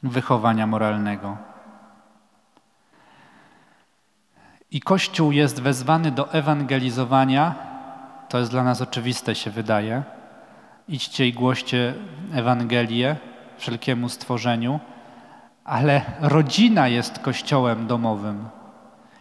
wychowania 0.02 0.66
moralnego. 0.66 1.36
I 4.70 4.80
Kościół 4.80 5.32
jest 5.32 5.62
wezwany 5.62 6.10
do 6.10 6.32
ewangelizowania, 6.32 7.54
to 8.28 8.38
jest 8.38 8.50
dla 8.50 8.64
nas 8.64 8.82
oczywiste, 8.82 9.34
się 9.34 9.50
wydaje. 9.50 10.02
Idźcie 10.88 11.26
i 11.26 11.32
głoście 11.32 11.94
Ewangelię 12.34 13.16
wszelkiemu 13.58 14.08
stworzeniu, 14.08 14.80
ale 15.68 16.02
rodzina 16.20 16.88
jest 16.88 17.18
Kościołem 17.18 17.86
domowym. 17.86 18.48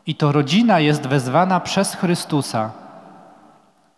I 0.05 0.15
to 0.15 0.31
rodzina 0.31 0.79
jest 0.79 1.07
wezwana 1.07 1.59
przez 1.59 1.95
Chrystusa 1.95 2.71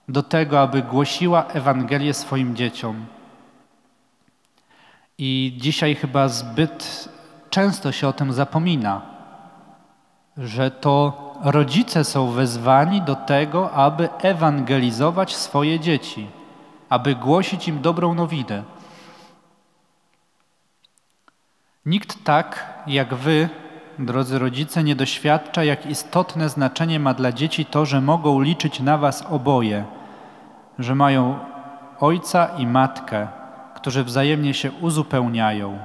do 0.07 0.23
tego, 0.23 0.61
aby 0.61 0.81
głosiła 0.81 1.45
Ewangelię 1.45 2.13
swoim 2.13 2.55
dzieciom. 2.55 3.05
I 5.17 5.53
dzisiaj 5.57 5.95
chyba 5.95 6.27
zbyt 6.27 7.09
często 7.49 7.91
się 7.91 8.07
o 8.07 8.13
tym 8.13 8.33
zapomina, 8.33 9.01
że 10.37 10.71
to 10.71 11.13
rodzice 11.43 12.03
są 12.03 12.31
wezwani 12.31 13.01
do 13.01 13.15
tego, 13.15 13.71
aby 13.71 14.09
ewangelizować 14.21 15.35
swoje 15.35 15.79
dzieci, 15.79 16.27
aby 16.89 17.15
głosić 17.15 17.67
im 17.67 17.81
dobrą 17.81 18.13
nowinę. 18.13 18.63
Nikt 21.85 22.23
tak 22.23 22.81
jak 22.87 23.13
wy, 23.13 23.49
drodzy 23.99 24.39
rodzice, 24.39 24.83
nie 24.83 24.95
doświadcza, 24.95 25.63
jak 25.63 25.85
istotne 25.85 26.49
znaczenie 26.49 26.99
ma 26.99 27.13
dla 27.13 27.31
dzieci 27.31 27.65
to, 27.65 27.85
że 27.85 28.01
mogą 28.01 28.41
liczyć 28.41 28.79
na 28.79 28.97
was 28.97 29.25
oboje, 29.29 29.85
że 30.79 30.95
mają 30.95 31.39
ojca 31.99 32.47
i 32.57 32.67
matkę, 32.67 33.27
którzy 33.75 34.03
wzajemnie 34.03 34.53
się 34.53 34.71
uzupełniają. 34.71 35.79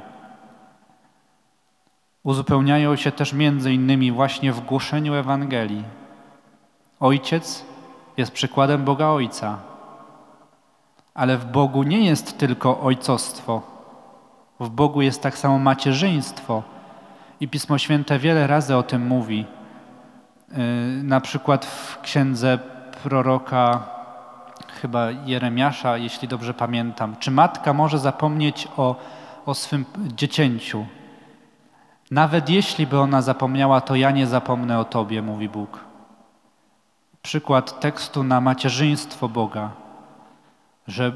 Uzupełniają 2.23 2.97
się 2.97 3.13
też 3.13 3.33
między 3.33 3.73
innymi 3.73 4.13
właśnie 4.13 4.53
w 4.53 4.61
głoszeniu 4.61 5.15
Ewangelii. 5.15 5.85
Ojciec 7.01 7.65
jest 8.17 8.33
przykładem 8.33 8.85
Boga 8.85 9.07
Ojca, 9.07 9.59
ale 11.15 11.39
w 11.39 11.45
Bogu 11.45 11.83
nie 11.83 12.07
jest 12.07 12.39
tylko 12.39 12.81
ojcostwo. 12.81 13.74
W 14.65 14.71
Bogu 14.71 15.03
jest 15.03 15.23
tak 15.23 15.39
samo 15.39 15.59
macierzyństwo. 15.59 16.63
I 17.41 17.49
Pismo 17.49 17.79
Święte 17.79 18.19
wiele 18.19 18.47
razy 18.47 18.77
o 18.77 18.83
tym 18.83 19.07
mówi. 19.07 19.47
Yy, 20.49 20.57
na 21.03 21.21
przykład 21.21 21.65
w 21.65 22.01
księdze 22.01 22.59
proroka, 23.03 23.87
chyba 24.81 25.11
Jeremiasza, 25.11 25.97
jeśli 25.97 26.29
dobrze 26.29 26.55
pamiętam. 26.55 27.17
Czy 27.19 27.31
matka 27.31 27.73
może 27.73 27.99
zapomnieć 27.99 28.69
o, 28.77 28.97
o 29.47 29.55
swym 29.55 29.85
dziecięciu? 29.99 30.87
Nawet 32.11 32.49
jeśli 32.49 32.87
by 32.87 33.01
ona 33.01 33.23
zapomniała, 33.23 33.81
to 33.81 33.95
ja 33.95 34.11
nie 34.11 34.27
zapomnę 34.27 34.79
o 34.79 34.85
Tobie, 34.85 35.23
mówi 35.23 35.49
Bóg. 35.49 35.81
Przykład 37.23 37.81
tekstu 37.81 38.23
na 38.23 38.41
macierzyństwo 38.41 39.29
Boga, 39.29 39.71
że, 40.89 41.13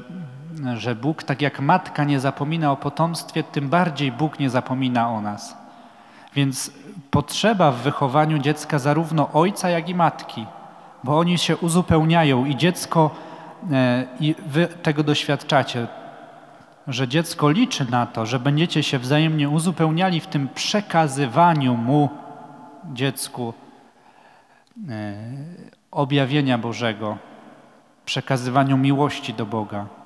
że 0.75 0.95
Bóg, 0.95 1.23
tak 1.23 1.41
jak 1.41 1.59
matka 1.59 2.03
nie 2.03 2.19
zapomina 2.19 2.71
o 2.71 2.77
potomstwie, 2.77 3.43
tym 3.43 3.69
bardziej 3.69 4.11
Bóg 4.11 4.39
nie 4.39 4.49
zapomina 4.49 5.09
o 5.09 5.21
nas. 5.21 5.57
Więc 6.35 6.71
potrzeba 7.11 7.71
w 7.71 7.75
wychowaniu 7.75 8.39
dziecka 8.39 8.79
zarówno 8.79 9.29
ojca, 9.33 9.69
jak 9.69 9.89
i 9.89 9.95
matki, 9.95 10.45
bo 11.03 11.19
oni 11.19 11.37
się 11.37 11.57
uzupełniają 11.57 12.45
i 12.45 12.55
dziecko, 12.55 13.11
e, 13.71 14.05
i 14.19 14.35
wy 14.47 14.67
tego 14.67 15.03
doświadczacie, 15.03 15.87
że 16.87 17.07
dziecko 17.07 17.49
liczy 17.49 17.91
na 17.91 18.05
to, 18.05 18.25
że 18.25 18.39
będziecie 18.39 18.83
się 18.83 18.99
wzajemnie 18.99 19.49
uzupełniali 19.49 20.19
w 20.19 20.27
tym 20.27 20.49
przekazywaniu 20.55 21.77
mu, 21.77 22.09
dziecku, 22.93 23.53
e, 24.89 25.13
objawienia 25.91 26.57
Bożego, 26.57 27.17
przekazywaniu 28.05 28.77
miłości 28.77 29.33
do 29.33 29.45
Boga. 29.45 29.98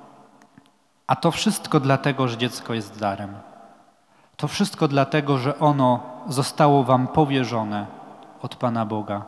A 1.14 1.16
to 1.16 1.32
wszystko 1.32 1.80
dlatego, 1.80 2.28
że 2.28 2.38
dziecko 2.38 2.74
jest 2.74 3.00
darem. 3.00 3.36
To 4.38 4.48
wszystko 4.48 4.88
dlatego, 4.88 5.38
że 5.38 5.60
ono 5.60 6.04
zostało 6.28 6.84
Wam 6.84 7.08
powierzone 7.08 7.86
od 8.42 8.56
Pana 8.56 8.86
Boga. 8.86 9.26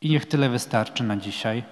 I 0.00 0.10
niech 0.10 0.26
tyle 0.26 0.48
wystarczy 0.48 1.04
na 1.04 1.16
dzisiaj. 1.16 1.64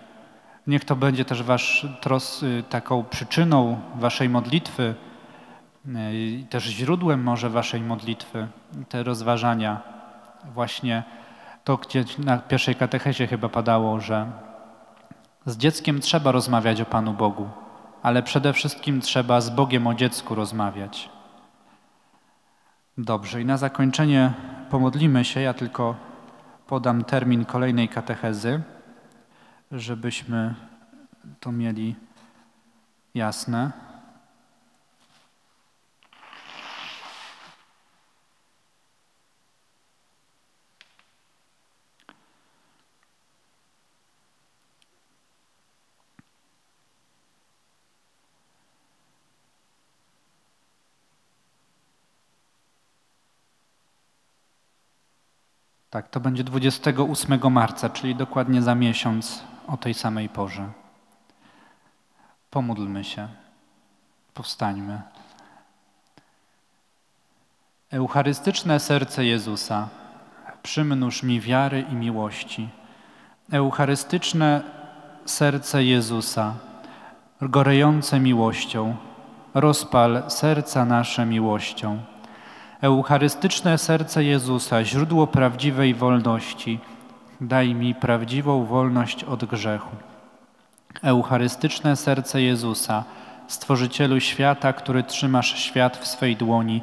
Niech 0.66 0.84
to 0.84 0.96
będzie 0.96 1.24
też 1.24 1.42
wasz 1.42 1.86
tros, 2.00 2.42
y, 2.42 2.64
taką 2.68 3.04
przyczyną 3.04 3.80
waszej 3.94 4.28
modlitwy, 4.28 4.94
y, 5.86 6.46
też 6.50 6.64
źródłem 6.64 7.22
może 7.22 7.50
waszej 7.50 7.80
modlitwy, 7.80 8.48
te 8.88 9.02
rozważania. 9.02 9.80
Właśnie 10.54 11.02
to, 11.64 11.76
gdzie 11.76 12.04
na 12.18 12.38
pierwszej 12.38 12.74
katechezie 12.74 13.26
chyba 13.26 13.48
padało, 13.48 14.00
że 14.00 14.51
z 15.46 15.56
dzieckiem 15.56 16.00
trzeba 16.00 16.32
rozmawiać 16.32 16.80
o 16.80 16.84
Panu 16.84 17.12
Bogu, 17.12 17.48
ale 18.02 18.22
przede 18.22 18.52
wszystkim 18.52 19.00
trzeba 19.00 19.40
z 19.40 19.50
Bogiem 19.50 19.86
o 19.86 19.94
dziecku 19.94 20.34
rozmawiać. 20.34 21.10
Dobrze, 22.98 23.40
i 23.40 23.44
na 23.44 23.56
zakończenie 23.56 24.32
pomodlimy 24.70 25.24
się. 25.24 25.40
Ja 25.40 25.54
tylko 25.54 25.94
podam 26.66 27.04
termin 27.04 27.44
kolejnej 27.44 27.88
katechezy 27.88 28.62
żebyśmy 29.72 30.54
to 31.40 31.52
mieli 31.52 31.96
jasne. 33.14 33.72
Tak, 55.92 56.08
to 56.08 56.20
będzie 56.20 56.44
28 56.44 57.52
marca, 57.52 57.90
czyli 57.90 58.14
dokładnie 58.14 58.62
za 58.62 58.74
miesiąc 58.74 59.42
o 59.66 59.76
tej 59.76 59.94
samej 59.94 60.28
porze. 60.28 60.68
Pomódlmy 62.50 63.04
się, 63.04 63.28
powstańmy. 64.34 65.02
Eucharystyczne 67.90 68.80
serce 68.80 69.24
Jezusa, 69.24 69.88
przymnóż 70.62 71.22
mi 71.22 71.40
wiary 71.40 71.84
i 71.92 71.94
miłości. 71.94 72.68
Eucharystyczne 73.50 74.62
serce 75.24 75.84
Jezusa, 75.84 76.54
gorejące 77.42 78.20
miłością, 78.20 78.96
rozpal 79.54 80.22
serca 80.30 80.84
nasze 80.84 81.26
miłością. 81.26 82.11
Eucharystyczne 82.82 83.78
serce 83.78 84.24
Jezusa, 84.24 84.84
źródło 84.84 85.26
prawdziwej 85.26 85.94
wolności, 85.94 86.78
daj 87.40 87.74
mi 87.74 87.94
prawdziwą 87.94 88.64
wolność 88.64 89.24
od 89.24 89.44
grzechu. 89.44 89.96
Eucharystyczne 91.02 91.96
serce 91.96 92.42
Jezusa, 92.42 93.04
Stworzycielu 93.48 94.20
świata, 94.20 94.72
który 94.72 95.02
trzymasz 95.02 95.58
świat 95.58 95.96
w 95.96 96.06
swej 96.06 96.36
dłoni, 96.36 96.82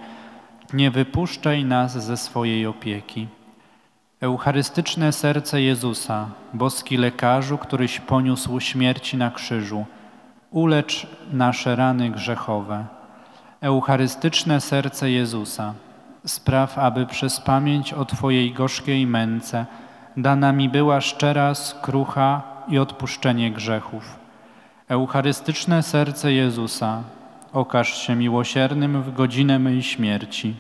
nie 0.74 0.92
wypuszczaj 0.92 1.66
nas 1.66 2.06
ze 2.06 2.18
swojej 2.18 2.66
opieki. 2.66 3.28
Eucharystyczne 4.22 5.12
serce 5.14 5.62
Jezusa, 5.62 6.30
boski 6.54 6.98
lekarzu, 6.98 7.58
któryś 7.58 8.00
poniósł 8.00 8.60
śmierci 8.60 9.18
na 9.18 9.32
krzyżu, 9.32 9.86
ulecz 10.52 11.08
nasze 11.34 11.76
rany 11.76 12.10
grzechowe. 12.10 12.86
Eucharystyczne 13.62 14.62
serce 14.62 15.12
Jezusa, 15.12 15.74
spraw, 16.26 16.78
aby 16.78 17.06
przez 17.06 17.40
pamięć 17.40 17.94
o 17.94 18.06
Twojej 18.06 18.54
gorzkiej 18.54 19.08
męce 19.08 19.66
dana 20.18 20.52
mi 20.52 20.70
była 20.70 21.02
szczera 21.02 21.56
skrucha 21.56 22.42
i 22.68 22.80
odpuszczenie 22.80 23.52
grzechów. 23.52 24.20
Eucharystyczne 24.88 25.84
serce 25.84 26.34
Jezusa, 26.34 27.04
okaż 27.54 28.02
się 28.02 28.16
miłosiernym 28.16 29.02
w 29.02 29.14
godzinę 29.14 29.60
mej 29.60 29.84
śmierci. 29.84 30.56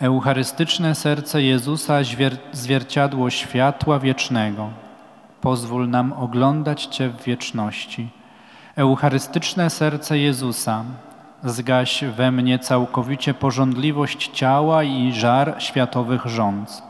Eucharystyczne 0.00 0.94
serce 0.94 1.42
Jezusa, 1.42 1.94
zwier- 2.02 2.36
zwierciadło 2.52 3.30
światła 3.30 3.98
wiecznego, 3.98 4.70
pozwól 5.40 5.88
nam 5.88 6.12
oglądać 6.12 6.86
Cię 6.86 7.08
w 7.08 7.22
wieczności. 7.22 8.08
Eucharystyczne 8.76 9.70
serce 9.70 10.18
Jezusa, 10.18 10.84
zgaś 11.44 12.04
we 12.04 12.32
mnie 12.32 12.58
całkowicie 12.58 13.34
pożądliwość 13.34 14.30
ciała 14.32 14.82
i 14.82 15.12
żar 15.12 15.54
światowych 15.58 16.26
rządz. 16.26 16.82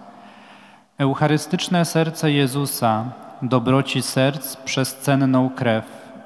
Eucharystyczne 0.98 1.84
serce 1.84 2.32
Jezusa, 2.32 3.04
dobroci 3.42 4.02
serc 4.02 4.56
przez 4.56 4.96
cenną 4.96 5.50
krew, 5.50 5.84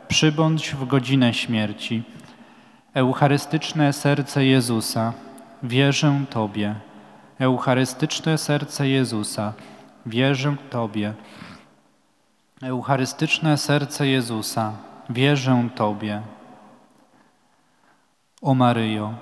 przybądź 0.08 0.70
w 0.74 0.86
godzinę 0.86 1.34
śmierci. 1.34 2.02
Eucharystyczne 2.94 3.92
serce 3.92 4.44
Jezusa, 4.44 5.12
wierzę 5.62 6.20
Tobie. 6.30 6.74
Eucharystyczne 7.38 8.38
serce 8.38 8.88
Jezusa, 8.88 9.52
wierzę 10.06 10.56
Tobie. 10.70 11.14
Eucharystyczne 12.62 13.58
serce 13.58 14.06
Jezusa, 14.06 14.72
wierzę 15.10 15.68
Tobie. 15.74 16.22
O 18.42 18.54
Maryjo, 18.54 19.14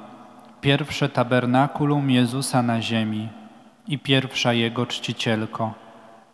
pierwsze 0.60 1.08
tabernakulum 1.08 2.10
Jezusa 2.10 2.62
na 2.62 2.82
ziemi 2.82 3.28
i 3.88 3.98
pierwsza 3.98 4.52
Jego 4.52 4.86
czcicielko, 4.86 5.74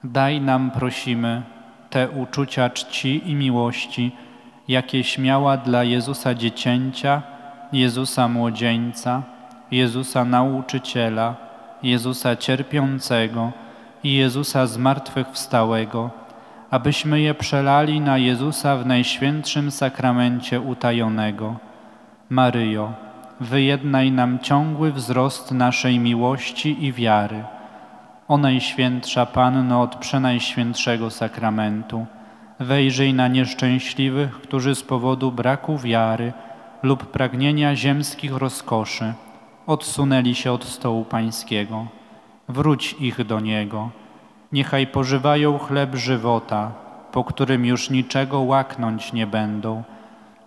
daj 0.04 0.40
nam, 0.40 0.70
prosimy, 0.70 1.42
te 1.90 2.08
uczucia 2.10 2.70
czci 2.70 3.30
i 3.30 3.34
miłości, 3.34 4.12
jakie 4.68 5.04
śmiała 5.04 5.56
dla 5.56 5.84
Jezusa 5.84 6.34
dziecięcia, 6.34 7.22
Jezusa 7.72 8.28
młodzieńca, 8.28 9.22
Jezusa 9.70 10.24
nauczyciela, 10.24 11.34
Jezusa 11.82 12.36
cierpiącego 12.36 13.52
i 14.02 14.14
Jezusa 14.14 14.66
zmartwychwstałego, 14.66 16.10
abyśmy 16.70 17.20
je 17.20 17.34
przelali 17.34 18.00
na 18.00 18.18
Jezusa 18.18 18.76
w 18.76 18.86
najświętszym 18.86 19.70
sakramencie 19.70 20.60
utajonego. 20.60 21.73
Maryjo, 22.30 22.92
wyjednaj 23.40 24.12
nam 24.12 24.38
ciągły 24.38 24.92
wzrost 24.92 25.52
naszej 25.52 25.98
miłości 25.98 26.84
i 26.84 26.92
wiary. 26.92 27.44
O 28.28 28.38
Najświętsza 28.38 29.26
Panno 29.26 29.82
od 29.82 29.96
Przenajświętszego 29.96 31.10
Sakramentu, 31.10 32.06
wejrzyj 32.60 33.14
na 33.14 33.28
nieszczęśliwych, 33.28 34.40
którzy 34.40 34.74
z 34.74 34.82
powodu 34.82 35.32
braku 35.32 35.78
wiary 35.78 36.32
lub 36.82 37.06
pragnienia 37.06 37.76
ziemskich 37.76 38.32
rozkoszy 38.36 39.12
odsunęli 39.66 40.34
się 40.34 40.52
od 40.52 40.64
stołu 40.64 41.04
Pańskiego. 41.04 41.86
Wróć 42.48 42.96
ich 43.00 43.26
do 43.26 43.40
Niego. 43.40 43.90
Niechaj 44.52 44.86
pożywają 44.86 45.58
chleb 45.58 45.94
żywota, 45.94 46.72
po 47.12 47.24
którym 47.24 47.64
już 47.64 47.90
niczego 47.90 48.40
łaknąć 48.40 49.12
nie 49.12 49.26
będą. 49.26 49.82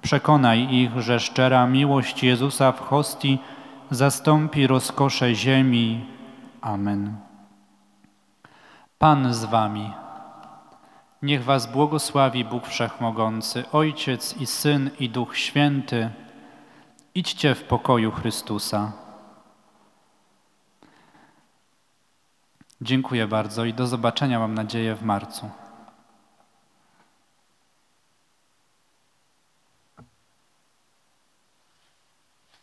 Przekonaj 0.07 0.73
ich, 0.73 1.01
że 1.01 1.19
szczera 1.19 1.67
miłość 1.67 2.23
Jezusa 2.23 2.71
w 2.71 2.79
hostii 2.79 3.39
zastąpi 3.91 4.67
rozkosze 4.67 5.35
ziemi. 5.35 6.05
Amen. 6.61 7.17
Pan 8.97 9.33
z 9.33 9.45
wami. 9.45 9.93
Niech 11.21 11.43
was 11.43 11.71
błogosławi 11.71 12.45
Bóg 12.45 12.67
Wszechmogący, 12.67 13.63
Ojciec 13.71 14.37
i 14.37 14.45
Syn 14.45 14.89
i 14.99 15.09
Duch 15.09 15.37
Święty. 15.37 16.09
Idźcie 17.15 17.55
w 17.55 17.63
pokoju 17.63 18.11
Chrystusa. 18.11 18.91
Dziękuję 22.81 23.27
bardzo 23.27 23.65
i 23.65 23.73
do 23.73 23.87
zobaczenia, 23.87 24.39
mam 24.39 24.53
nadzieję, 24.53 24.95
w 24.95 25.03
marcu. 25.03 25.49